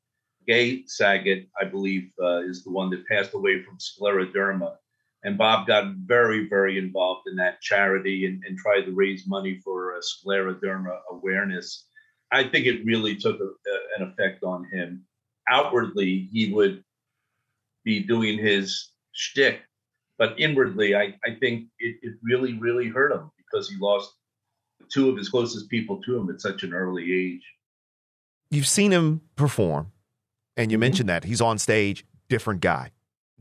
Gay 0.46 0.84
Saget, 0.86 1.48
I 1.60 1.64
believe, 1.64 2.10
uh, 2.22 2.38
is 2.38 2.64
the 2.64 2.70
one 2.70 2.90
that 2.90 3.06
passed 3.06 3.34
away 3.34 3.62
from 3.62 3.78
scleroderma 3.78 4.76
and 5.24 5.38
Bob 5.38 5.66
got 5.66 5.94
very, 6.04 6.46
very 6.48 6.78
involved 6.78 7.22
in 7.26 7.36
that 7.36 7.62
charity 7.62 8.26
and, 8.26 8.42
and 8.46 8.58
tried 8.58 8.82
to 8.82 8.92
raise 8.92 9.26
money 9.26 9.58
for 9.64 9.96
uh, 9.96 10.00
scleroderma 10.00 10.98
awareness. 11.10 11.86
I 12.30 12.44
think 12.44 12.66
it 12.66 12.84
really 12.84 13.16
took 13.16 13.40
a, 13.40 13.44
a, 13.44 13.78
an 13.98 14.08
effect 14.12 14.44
on 14.44 14.68
him. 14.70 15.04
Outwardly, 15.48 16.28
he 16.30 16.52
would 16.52 16.84
be 17.84 18.00
doing 18.00 18.38
his 18.38 18.90
shtick, 19.12 19.62
but 20.18 20.38
inwardly, 20.38 20.94
I, 20.94 21.14
I 21.24 21.36
think 21.40 21.68
it, 21.78 21.96
it 22.02 22.14
really, 22.22 22.58
really 22.58 22.88
hurt 22.88 23.12
him 23.12 23.30
because 23.38 23.68
he 23.68 23.76
lost 23.78 24.12
two 24.92 25.08
of 25.08 25.16
his 25.16 25.30
closest 25.30 25.70
people 25.70 26.02
to 26.02 26.18
him 26.18 26.28
at 26.28 26.40
such 26.40 26.62
an 26.64 26.74
early 26.74 27.12
age. 27.12 27.42
You've 28.50 28.68
seen 28.68 28.92
him 28.92 29.22
perform, 29.36 29.92
and 30.56 30.70
you 30.70 30.76
mm-hmm. 30.76 30.80
mentioned 30.80 31.08
that 31.08 31.24
he's 31.24 31.40
on 31.40 31.56
stage, 31.58 32.04
different 32.28 32.60
guy 32.60 32.90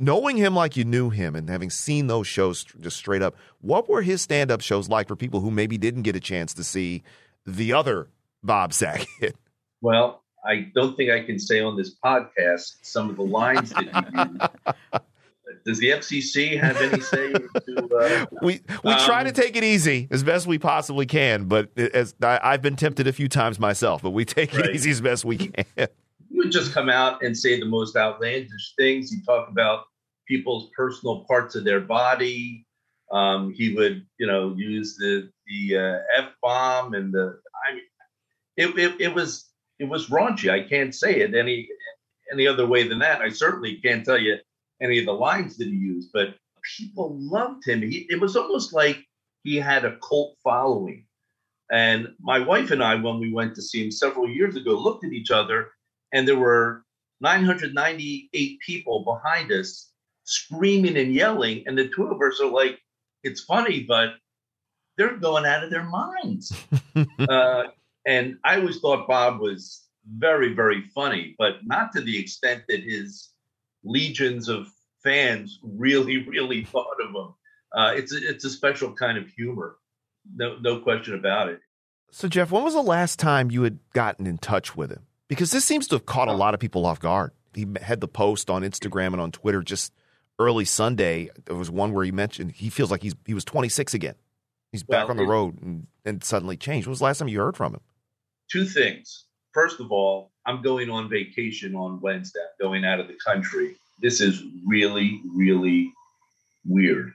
knowing 0.04 0.38
him 0.38 0.56
like 0.56 0.76
you 0.78 0.84
knew 0.84 1.10
him 1.10 1.36
and 1.36 1.50
having 1.50 1.70
seen 1.70 2.08
those 2.08 2.28
shows 2.28 2.64
just 2.80 2.98
straight 2.98 3.22
up, 3.22 3.36
what 3.62 3.90
were 3.90 4.02
his 4.02 4.22
stand 4.22 4.52
up 4.52 4.62
shows 4.62 4.90
like 4.90 5.08
for 5.08 5.16
people 5.16 5.40
who 5.40 5.52
maybe 5.52 5.78
didn't 5.78 6.04
get 6.04 6.16
a 6.16 6.20
chance 6.20 6.54
to 6.54 6.64
see 6.64 7.04
the 7.46 7.74
other 7.74 8.08
Bob 8.44 8.74
Saget? 8.74 9.36
Well, 9.82 10.24
I 10.46 10.72
don't 10.74 10.96
think 10.96 11.12
I 11.12 11.26
can 11.26 11.38
say 11.38 11.60
on 11.60 11.76
this 11.76 11.94
podcast 11.94 12.76
some 12.84 13.10
of 13.10 13.18
the 13.18 13.24
lines 13.24 13.72
that 13.72 13.84
he 13.84 14.94
used. 14.94 15.04
Does 15.66 15.78
the 15.78 15.90
FCC 15.90 16.58
have 16.58 16.78
any 16.78 17.02
say? 17.02 17.34
To, 17.34 17.90
uh, 17.94 18.26
we 18.42 18.62
we 18.82 18.94
um, 18.94 19.00
try 19.02 19.26
to 19.26 19.34
take 19.34 19.58
it 19.58 19.64
easy 19.66 20.08
as 20.10 20.24
best 20.24 20.48
we 20.48 20.58
possibly 20.58 21.06
can, 21.06 21.50
but 21.50 21.78
as 21.78 22.16
I, 22.22 22.52
have 22.52 22.62
been 22.62 22.78
tempted 22.78 23.08
a 23.08 23.12
few 23.12 23.28
times 23.28 23.60
myself, 23.60 24.02
but 24.02 24.12
we 24.12 24.24
take 24.24 24.54
right. 24.54 24.68
it 24.68 24.76
easy 24.76 24.92
as 24.92 25.02
best 25.02 25.26
we 25.26 25.38
can 25.38 25.66
he 26.34 26.40
would 26.40 26.52
just 26.52 26.74
come 26.74 26.90
out 26.90 27.24
and 27.24 27.38
say 27.38 27.60
the 27.60 27.66
most 27.66 27.96
outlandish 27.96 28.74
things. 28.76 29.12
He'd 29.12 29.24
talk 29.24 29.48
about 29.48 29.86
people's 30.34 30.70
personal 30.76 31.26
parts 31.26 31.56
of 31.56 31.64
their 31.64 31.80
body. 31.80 32.66
Um, 33.12 33.54
he 33.54 33.76
would, 33.76 34.06
you 34.18 34.26
know, 34.26 34.54
use 34.56 34.96
the 34.98 35.30
the 35.48 35.78
uh, 35.78 36.00
f 36.24 36.30
bomb 36.42 36.94
and 36.96 37.14
the. 37.14 37.40
I 37.66 37.74
mean, 37.76 37.84
it, 38.58 38.78
it 38.78 39.02
it 39.02 39.16
was 39.16 39.50
it 39.80 39.86
was 39.86 40.10
raunchy. 40.10 40.50
I 40.50 40.68
can't 40.68 40.96
say 40.96 41.20
it 41.20 41.36
any 41.36 41.68
any 42.32 42.48
other 42.48 42.66
way 42.66 42.88
than 42.88 43.00
that. 43.00 43.22
I 43.22 43.30
certainly 43.30 43.76
can't 43.76 44.06
tell 44.06 44.18
you 44.18 44.38
any 44.82 44.98
of 45.00 45.06
the 45.06 45.14
lines 45.14 45.58
that 45.58 45.68
he 45.68 45.76
used, 45.76 46.10
but 46.14 46.36
people 46.78 47.16
loved 47.20 47.68
him. 47.68 47.82
He, 47.82 48.08
it 48.10 48.20
was 48.20 48.36
almost 48.36 48.74
like 48.74 49.06
he 49.44 49.58
had 49.58 49.86
a 49.86 49.98
cult 49.98 50.36
following. 50.44 51.06
And 51.72 52.10
my 52.20 52.40
wife 52.40 52.72
and 52.72 52.84
I, 52.84 52.96
when 52.96 53.20
we 53.20 53.32
went 53.32 53.56
to 53.56 53.62
see 53.62 53.86
him 53.86 53.92
several 53.92 54.28
years 54.28 54.56
ago, 54.56 54.72
looked 54.72 55.06
at 55.06 55.14
each 55.14 55.32
other 55.32 55.70
and 56.12 56.28
there 56.28 56.38
were 56.38 56.84
998 57.22 58.60
people 58.60 59.04
behind 59.04 59.52
us 59.52 59.93
screaming 60.24 60.98
and 60.98 61.14
yelling, 61.14 61.64
and 61.66 61.78
the 61.78 61.90
two 61.90 62.08
of 62.08 62.22
us 62.22 62.40
are 62.42 62.50
like, 62.50 62.80
"It's 63.24 63.42
funny, 63.42 63.84
but 63.84 64.16
they're 64.98 65.18
going 65.18 65.46
out 65.46 65.64
of 65.64 65.70
their 65.70 65.84
minds." 65.84 66.54
uh, 67.30 67.64
and 68.06 68.38
I 68.44 68.60
always 68.60 68.80
thought 68.80 69.08
Bob 69.08 69.40
was 69.40 69.88
very, 70.06 70.54
very 70.54 70.84
funny, 70.94 71.36
but 71.38 71.66
not 71.66 71.94
to 71.94 72.02
the 72.02 72.20
extent 72.20 72.64
that 72.68 72.84
his 72.84 73.30
legions 73.84 74.50
of 74.50 74.68
fans 75.04 75.60
really, 75.64 76.24
really 76.28 76.66
thought 76.66 76.98
of 77.02 77.10
him. 77.10 77.34
Uh, 77.76 77.94
it's 77.96 78.14
a, 78.14 78.30
it's 78.30 78.46
a 78.46 78.50
special 78.50 78.94
kind 78.94 79.18
of 79.18 79.28
humor, 79.30 79.78
no, 80.36 80.58
no 80.60 80.80
question 80.80 81.16
about 81.16 81.50
it. 81.50 81.60
So, 82.12 82.28
Jeff, 82.28 82.52
when 82.52 82.64
was 82.64 82.76
the 82.76 82.84
last 82.84 83.18
time 83.18 83.50
you 83.50 83.64
had 83.64 83.80
gotten 83.94 84.28
in 84.28 84.38
touch 84.38 84.76
with 84.76 84.92
him? 84.92 85.08
because 85.34 85.52
this 85.52 85.66
seems 85.66 85.88
to 85.88 85.96
have 85.96 86.06
caught 86.06 86.28
a 86.28 86.34
lot 86.34 86.54
of 86.54 86.60
people 86.60 86.86
off 86.86 87.00
guard. 87.00 87.32
He 87.56 87.66
had 87.82 88.02
the 88.02 88.08
post 88.08 88.52
on 88.52 88.62
Instagram 88.62 89.14
and 89.14 89.22
on 89.22 89.32
Twitter 89.32 89.64
just 89.64 89.92
early 90.40 90.66
Sunday. 90.66 91.30
There 91.46 91.56
was 91.56 91.70
one 91.70 91.94
where 91.94 92.06
he 92.06 92.12
mentioned 92.12 92.52
he 92.52 92.70
feels 92.70 92.92
like 92.92 93.02
he's 93.02 93.16
he 93.26 93.34
was 93.34 93.46
26 93.46 93.94
again. 93.94 94.16
He's 94.72 94.84
back 94.84 95.08
well, 95.08 95.12
on 95.12 95.18
the 95.18 95.26
road 95.26 95.62
and, 95.62 95.88
and 96.04 96.24
suddenly 96.24 96.58
changed. 96.58 96.88
When 96.88 96.92
was 96.92 97.00
the 97.00 97.06
last 97.06 97.20
time 97.20 97.28
you 97.28 97.40
heard 97.40 97.56
from 97.56 97.74
him? 97.76 97.82
Two 98.52 98.66
things. 98.66 99.26
first 99.52 99.80
of 99.80 99.92
all, 99.92 100.32
I'm 100.46 100.62
going 100.62 100.90
on 100.90 101.10
vacation 101.10 101.76
on 101.76 102.02
Wednesday. 102.02 102.40
I'm 102.40 102.68
going 102.68 102.84
out 102.84 103.00
of 103.00 103.08
the 103.08 103.18
country. 103.26 103.76
This 104.02 104.20
is 104.20 104.44
really, 104.66 105.22
really 105.34 105.94
weird. 106.66 107.14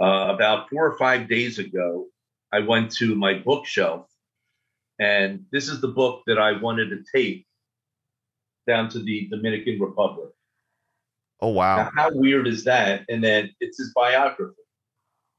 Uh, 0.00 0.28
about 0.34 0.70
four 0.70 0.86
or 0.86 0.96
five 0.96 1.28
days 1.28 1.58
ago, 1.58 2.06
I 2.52 2.60
went 2.60 2.92
to 2.96 3.14
my 3.14 3.34
bookshelf, 3.34 4.06
and 5.00 5.44
this 5.50 5.68
is 5.68 5.80
the 5.80 5.88
book 5.88 6.22
that 6.26 6.38
I 6.38 6.52
wanted 6.52 6.90
to 6.90 7.04
take 7.14 7.46
down 8.66 8.88
to 8.90 9.00
the 9.00 9.28
Dominican 9.28 9.80
Republic. 9.80 10.30
Oh 11.40 11.50
wow! 11.50 11.76
Now, 11.76 11.90
how 11.94 12.10
weird 12.12 12.46
is 12.46 12.64
that? 12.64 13.04
And 13.08 13.22
then 13.22 13.50
it's 13.60 13.78
his 13.78 13.92
biography, 13.94 14.54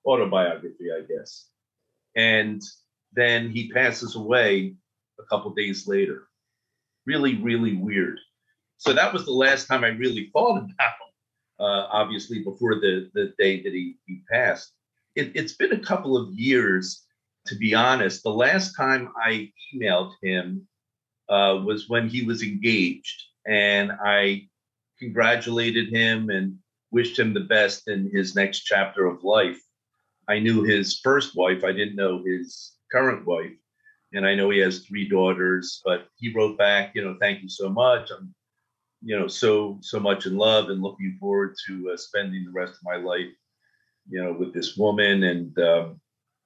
autobiography, 0.05 0.91
I 0.95 1.01
guess. 1.01 1.47
And 2.15 2.61
then 3.13 3.49
he 3.49 3.71
passes 3.71 4.15
away 4.15 4.75
a 5.19 5.23
couple 5.23 5.51
days 5.53 5.87
later. 5.87 6.27
Really, 7.05 7.35
really 7.35 7.75
weird. 7.75 8.19
So 8.77 8.93
that 8.93 9.11
was 9.11 9.25
the 9.25 9.31
last 9.31 9.67
time 9.67 9.83
I 9.83 9.89
really 9.89 10.29
thought 10.33 10.57
about 10.57 10.67
him. 10.69 11.59
Uh, 11.59 11.87
obviously, 11.91 12.43
before 12.43 12.75
the 12.75 13.09
the 13.15 13.33
day 13.39 13.63
that 13.63 13.73
he 13.73 13.97
he 14.05 14.21
passed. 14.31 14.73
It, 15.15 15.31
it's 15.33 15.53
been 15.53 15.73
a 15.73 15.79
couple 15.79 16.15
of 16.15 16.31
years, 16.33 17.03
to 17.47 17.55
be 17.55 17.73
honest. 17.73 18.21
The 18.21 18.29
last 18.29 18.75
time 18.75 19.09
I 19.19 19.51
emailed 19.73 20.13
him 20.21 20.67
uh, 21.27 21.63
was 21.65 21.89
when 21.89 22.07
he 22.07 22.21
was 22.23 22.43
engaged, 22.43 23.23
and 23.47 23.91
I 23.91 24.47
congratulated 24.99 25.89
him 25.89 26.29
and 26.29 26.57
wished 26.91 27.17
him 27.19 27.33
the 27.33 27.41
best 27.41 27.87
in 27.87 28.09
his 28.11 28.35
next 28.35 28.61
chapter 28.61 29.05
of 29.05 29.23
life. 29.23 29.59
I 30.27 30.39
knew 30.39 30.63
his 30.63 30.99
first 30.99 31.35
wife. 31.35 31.63
I 31.63 31.71
didn't 31.71 31.95
know 31.95 32.23
his 32.23 32.73
current 32.91 33.25
wife. 33.25 33.53
And 34.13 34.25
I 34.25 34.35
know 34.35 34.49
he 34.49 34.59
has 34.59 34.79
three 34.79 35.07
daughters, 35.07 35.81
but 35.83 36.07
he 36.17 36.33
wrote 36.33 36.57
back, 36.57 36.91
you 36.95 37.03
know, 37.03 37.17
thank 37.19 37.41
you 37.41 37.49
so 37.49 37.69
much. 37.69 38.09
I'm, 38.11 38.33
you 39.01 39.17
know, 39.17 39.27
so, 39.27 39.79
so 39.81 39.99
much 39.99 40.25
in 40.25 40.37
love 40.37 40.69
and 40.69 40.81
looking 40.81 41.17
forward 41.19 41.55
to 41.67 41.91
uh, 41.93 41.97
spending 41.97 42.45
the 42.45 42.51
rest 42.51 42.73
of 42.73 42.83
my 42.83 42.95
life, 42.95 43.31
you 44.09 44.23
know, 44.23 44.33
with 44.33 44.53
this 44.53 44.77
woman. 44.77 45.23
And, 45.23 45.57
um, 45.59 45.99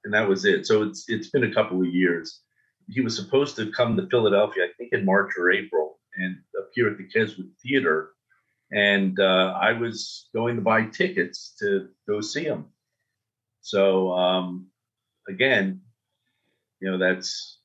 and 0.04 0.12
that 0.12 0.28
was 0.28 0.44
it. 0.44 0.66
So 0.66 0.82
it's, 0.82 1.08
it's 1.08 1.30
been 1.30 1.44
a 1.44 1.54
couple 1.54 1.80
of 1.80 1.86
years. 1.86 2.40
He 2.88 3.00
was 3.00 3.16
supposed 3.16 3.54
to 3.56 3.70
come 3.70 3.96
to 3.96 4.08
Philadelphia, 4.08 4.64
I 4.64 4.72
think 4.76 4.92
in 4.92 5.04
March 5.04 5.32
or 5.38 5.52
April 5.52 6.00
and 6.16 6.36
appear 6.60 6.90
at 6.90 6.98
the 6.98 7.04
Keswick 7.04 7.46
Theater 7.62 8.10
and 8.72 9.20
uh, 9.20 9.54
I 9.60 9.72
was 9.72 10.28
going 10.34 10.56
to 10.56 10.62
buy 10.62 10.86
tickets 10.86 11.54
to 11.60 11.88
go 12.08 12.20
see 12.20 12.44
him. 12.44 12.66
So 13.60 14.12
um, 14.12 14.68
again, 15.28 15.82
you 16.80 16.90
know 16.90 16.98
that's 16.98 17.58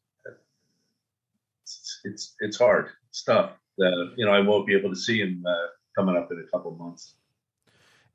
it's 1.63 2.01
it's, 2.03 2.35
it's 2.39 2.57
hard. 2.57 2.89
stuff. 3.11 3.51
Uh, 3.79 4.11
you 4.15 4.25
know, 4.25 4.31
I 4.31 4.39
won't 4.39 4.65
be 4.67 4.75
able 4.75 4.89
to 4.89 4.95
see 4.95 5.19
him 5.19 5.43
uh, 5.47 5.67
coming 5.95 6.17
up 6.17 6.31
in 6.31 6.39
a 6.39 6.51
couple 6.51 6.71
months. 6.71 7.13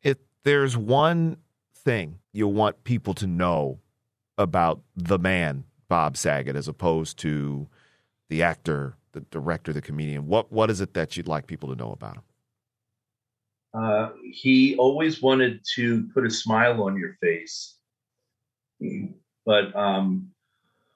If 0.03 0.19
there's 0.43 0.77
one 0.77 1.37
thing 1.75 2.19
you 2.33 2.49
want 2.49 2.85
people 2.85 3.15
to 3.15 3.27
know 3.27 3.79
about 4.39 4.81
the 4.97 5.19
man 5.19 5.65
Bob 5.89 6.17
Saget, 6.17 6.57
as 6.57 6.69
opposed 6.69 7.19
to 7.19 7.69
the 8.29 8.43
actor, 8.43 8.97
the 9.13 9.21
director, 9.21 9.73
the 9.73 9.83
comedian, 9.83 10.27
what 10.27 10.51
what 10.51 10.71
is 10.71 10.81
it 10.81 10.95
that 10.95 11.17
you'd 11.17 11.29
like 11.29 11.47
people 11.47 11.69
to 11.69 11.77
know 11.77 11.93
about 11.93 12.17
him? 12.17 12.23
Uh, 13.75 14.11
he 14.31 14.77
always 14.77 15.23
wanted 15.23 15.61
to 15.75 16.09
put 16.15 16.27
a 16.27 16.31
smile 16.31 16.83
on 16.83 16.97
your 16.97 17.17
face, 17.23 17.79
but 19.47 19.75
um, 19.75 20.31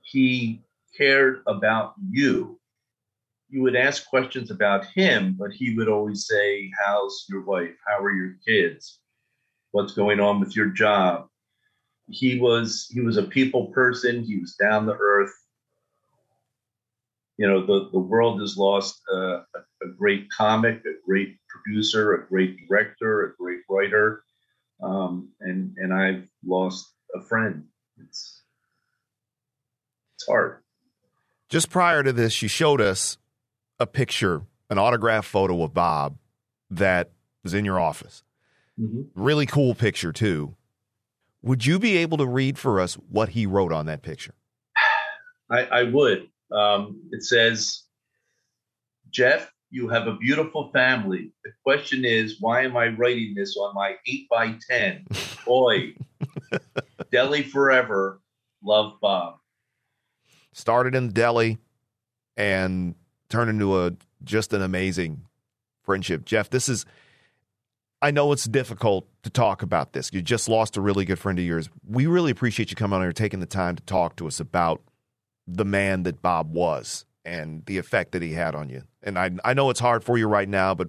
he 0.02 0.62
cared 0.96 1.42
about 1.46 1.94
you. 2.10 2.60
You 3.48 3.62
would 3.62 3.76
ask 3.76 4.06
questions 4.08 4.50
about 4.50 4.84
him, 4.86 5.36
but 5.38 5.52
he 5.52 5.74
would 5.74 5.88
always 5.88 6.26
say, 6.26 6.70
How's 6.84 7.24
your 7.30 7.42
wife? 7.42 7.76
How 7.86 8.02
are 8.02 8.12
your 8.12 8.34
kids? 8.46 9.00
What's 9.70 9.94
going 9.94 10.20
on 10.20 10.40
with 10.40 10.54
your 10.54 10.66
job? 10.66 11.28
He 12.08 12.38
was 12.38 12.88
he 12.92 13.00
was 13.00 13.16
a 13.16 13.22
people 13.22 13.66
person. 13.66 14.22
He 14.22 14.38
was 14.38 14.54
down 14.54 14.86
to 14.86 14.92
earth. 14.92 15.32
You 17.38 17.46
know, 17.46 17.66
the, 17.66 17.90
the 17.92 17.98
world 17.98 18.40
has 18.40 18.56
lost 18.56 19.00
uh, 19.12 19.40
a, 19.82 19.88
great 19.98 20.26
comic, 20.30 20.76
a 20.86 21.06
great 21.06 21.36
producer, 21.48 22.14
a 22.14 22.26
great 22.26 22.56
director, 22.66 23.26
a 23.26 23.36
great 23.38 23.60
writer, 23.68 24.22
um, 24.82 25.30
and 25.40 25.74
and 25.76 25.92
I've 25.92 26.26
lost 26.44 26.86
a 27.14 27.20
friend. 27.20 27.64
It's 28.02 28.42
it's 30.14 30.26
hard. 30.26 30.62
Just 31.48 31.70
prior 31.70 32.02
to 32.02 32.12
this, 32.12 32.40
you 32.40 32.48
showed 32.48 32.80
us 32.80 33.18
a 33.78 33.86
picture, 33.86 34.42
an 34.70 34.78
autograph 34.78 35.26
photo 35.26 35.62
of 35.62 35.74
Bob 35.74 36.16
that 36.70 37.10
was 37.42 37.54
in 37.54 37.64
your 37.64 37.78
office. 37.78 38.22
Mm-hmm. 38.80 39.02
Really 39.14 39.46
cool 39.46 39.74
picture 39.74 40.12
too. 40.12 40.56
Would 41.42 41.64
you 41.64 41.78
be 41.78 41.98
able 41.98 42.18
to 42.18 42.26
read 42.26 42.58
for 42.58 42.80
us 42.80 42.94
what 42.94 43.30
he 43.30 43.46
wrote 43.46 43.72
on 43.72 43.86
that 43.86 44.02
picture? 44.02 44.34
I, 45.50 45.62
I 45.64 45.82
would. 45.84 46.28
Um, 46.52 47.00
it 47.12 47.22
says, 47.22 47.84
Jeff, 49.10 49.50
you 49.70 49.88
have 49.88 50.06
a 50.06 50.16
beautiful 50.16 50.70
family. 50.72 51.32
The 51.44 51.50
question 51.64 52.04
is, 52.04 52.36
why 52.40 52.62
am 52.62 52.76
I 52.76 52.88
writing 52.88 53.34
this 53.34 53.56
on 53.56 53.74
my 53.74 53.96
8 54.06 54.28
by 54.30 54.54
10 54.70 55.06
Boy, 55.44 55.94
Deli 57.12 57.42
forever. 57.42 58.20
Love 58.62 58.94
Bob. 59.00 59.36
Started 60.52 60.94
in 60.94 61.12
deli 61.12 61.58
and 62.36 62.94
turned 63.28 63.50
into 63.50 63.84
a 63.84 63.92
just 64.24 64.52
an 64.52 64.62
amazing 64.62 65.22
friendship. 65.82 66.24
Jeff, 66.24 66.50
this 66.50 66.68
is 66.68 66.84
I 68.02 68.10
know 68.10 68.32
it's 68.32 68.44
difficult 68.44 69.08
to 69.22 69.30
talk 69.30 69.62
about 69.62 69.92
this. 69.92 70.10
You 70.12 70.20
just 70.20 70.48
lost 70.48 70.76
a 70.76 70.80
really 70.80 71.04
good 71.04 71.18
friend 71.18 71.38
of 71.38 71.44
yours. 71.44 71.70
We 71.88 72.06
really 72.06 72.30
appreciate 72.30 72.70
you 72.70 72.76
coming 72.76 72.96
on 72.96 73.02
here 73.02 73.12
taking 73.12 73.40
the 73.40 73.46
time 73.46 73.76
to 73.76 73.82
talk 73.84 74.16
to 74.16 74.26
us 74.26 74.40
about 74.40 74.82
the 75.46 75.64
man 75.64 76.02
that 76.04 76.22
Bob 76.22 76.52
was 76.52 77.04
and 77.24 77.64
the 77.66 77.78
effect 77.78 78.12
that 78.12 78.22
he 78.22 78.32
had 78.32 78.54
on 78.54 78.68
you. 78.68 78.82
And 79.02 79.18
I, 79.18 79.30
I 79.44 79.54
know 79.54 79.70
it's 79.70 79.80
hard 79.80 80.04
for 80.04 80.16
you 80.16 80.26
right 80.26 80.48
now, 80.48 80.74
but 80.74 80.88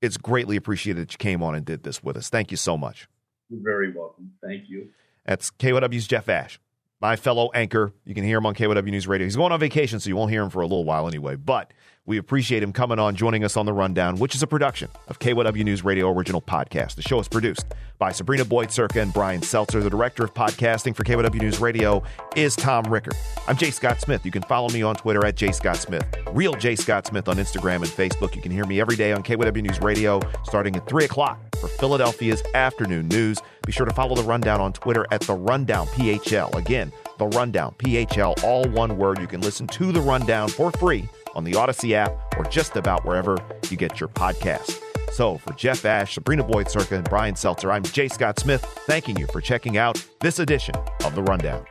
it's 0.00 0.16
greatly 0.16 0.56
appreciated 0.56 1.02
that 1.02 1.12
you 1.12 1.18
came 1.18 1.42
on 1.42 1.54
and 1.54 1.64
did 1.64 1.82
this 1.82 2.02
with 2.02 2.16
us. 2.16 2.28
Thank 2.28 2.50
you 2.50 2.56
so 2.56 2.76
much. 2.76 3.08
You're 3.48 3.62
very 3.62 3.92
welcome. 3.92 4.32
Thank 4.42 4.68
you. 4.68 4.88
That's 5.24 5.50
KYW's 5.52 6.06
Jeff 6.06 6.28
Asch, 6.28 6.58
my 7.00 7.16
fellow 7.16 7.50
anchor. 7.54 7.92
You 8.04 8.14
can 8.14 8.24
hear 8.24 8.38
him 8.38 8.46
on 8.46 8.54
KYW 8.54 8.84
News 8.84 9.06
Radio. 9.06 9.26
He's 9.26 9.36
going 9.36 9.52
on 9.52 9.60
vacation, 9.60 10.00
so 10.00 10.08
you 10.08 10.16
won't 10.16 10.30
hear 10.30 10.42
him 10.42 10.50
for 10.50 10.62
a 10.62 10.66
little 10.66 10.84
while 10.84 11.06
anyway. 11.06 11.36
But 11.36 11.72
we 12.04 12.18
appreciate 12.18 12.62
him 12.64 12.72
coming 12.72 12.98
on, 12.98 13.14
joining 13.14 13.44
us 13.44 13.56
on 13.56 13.64
The 13.64 13.72
Rundown, 13.72 14.16
which 14.16 14.34
is 14.34 14.42
a 14.42 14.46
production 14.46 14.88
of 15.06 15.20
KYW 15.20 15.62
News 15.64 15.84
Radio 15.84 16.10
Original 16.10 16.42
Podcast. 16.42 16.96
The 16.96 17.02
show 17.02 17.20
is 17.20 17.28
produced 17.28 17.64
by 17.98 18.10
Sabrina 18.10 18.44
Boyd-Surka 18.44 19.00
and 19.00 19.12
Brian 19.12 19.40
Seltzer. 19.40 19.80
The 19.80 19.90
director 19.90 20.24
of 20.24 20.34
podcasting 20.34 20.96
for 20.96 21.04
KYW 21.04 21.40
News 21.40 21.60
Radio 21.60 22.02
is 22.34 22.56
Tom 22.56 22.84
Ricker. 22.92 23.12
I'm 23.46 23.56
Jay 23.56 23.70
Scott 23.70 24.00
Smith. 24.00 24.26
You 24.26 24.32
can 24.32 24.42
follow 24.42 24.68
me 24.70 24.82
on 24.82 24.96
Twitter 24.96 25.24
at 25.24 25.36
Jay 25.36 25.52
Scott 25.52 25.76
Smith. 25.76 26.04
Real 26.32 26.54
Jay 26.54 26.74
Scott 26.74 27.06
Smith 27.06 27.28
on 27.28 27.36
Instagram 27.36 27.76
and 27.76 27.86
Facebook. 27.86 28.34
You 28.34 28.42
can 28.42 28.50
hear 28.50 28.66
me 28.66 28.80
every 28.80 28.96
day 28.96 29.12
on 29.12 29.22
KYW 29.22 29.62
News 29.62 29.80
Radio 29.80 30.20
starting 30.42 30.74
at 30.74 30.88
3 30.88 31.04
o'clock 31.04 31.40
for 31.58 31.68
Philadelphia's 31.68 32.42
afternoon 32.54 33.06
news. 33.06 33.38
Be 33.64 33.70
sure 33.70 33.86
to 33.86 33.94
follow 33.94 34.16
The 34.16 34.24
Rundown 34.24 34.60
on 34.60 34.72
Twitter 34.72 35.06
at 35.12 35.20
The 35.20 35.34
Rundown 35.34 35.86
PHL. 35.86 36.52
Again, 36.56 36.92
The 37.18 37.28
Rundown 37.28 37.76
PHL, 37.78 38.42
all 38.42 38.64
one 38.70 38.98
word. 38.98 39.20
You 39.20 39.28
can 39.28 39.40
listen 39.40 39.68
to 39.68 39.92
The 39.92 40.00
Rundown 40.00 40.48
for 40.48 40.72
free 40.72 41.08
on 41.34 41.44
the 41.44 41.52
Audacy 41.52 41.92
app 41.92 42.12
or 42.38 42.44
just 42.44 42.76
about 42.76 43.04
wherever 43.04 43.38
you 43.70 43.76
get 43.76 44.00
your 44.00 44.08
podcasts. 44.08 44.80
So 45.12 45.38
for 45.38 45.52
Jeff 45.54 45.84
Asch, 45.84 46.14
Sabrina 46.14 46.42
Boyd-Surka, 46.42 46.96
and 46.96 47.08
Brian 47.08 47.36
Seltzer, 47.36 47.70
I'm 47.70 47.82
Jay 47.82 48.08
Scott 48.08 48.38
Smith, 48.38 48.62
thanking 48.86 49.18
you 49.18 49.26
for 49.26 49.40
checking 49.40 49.76
out 49.76 50.02
this 50.20 50.38
edition 50.38 50.74
of 51.04 51.14
The 51.14 51.22
Rundown. 51.22 51.66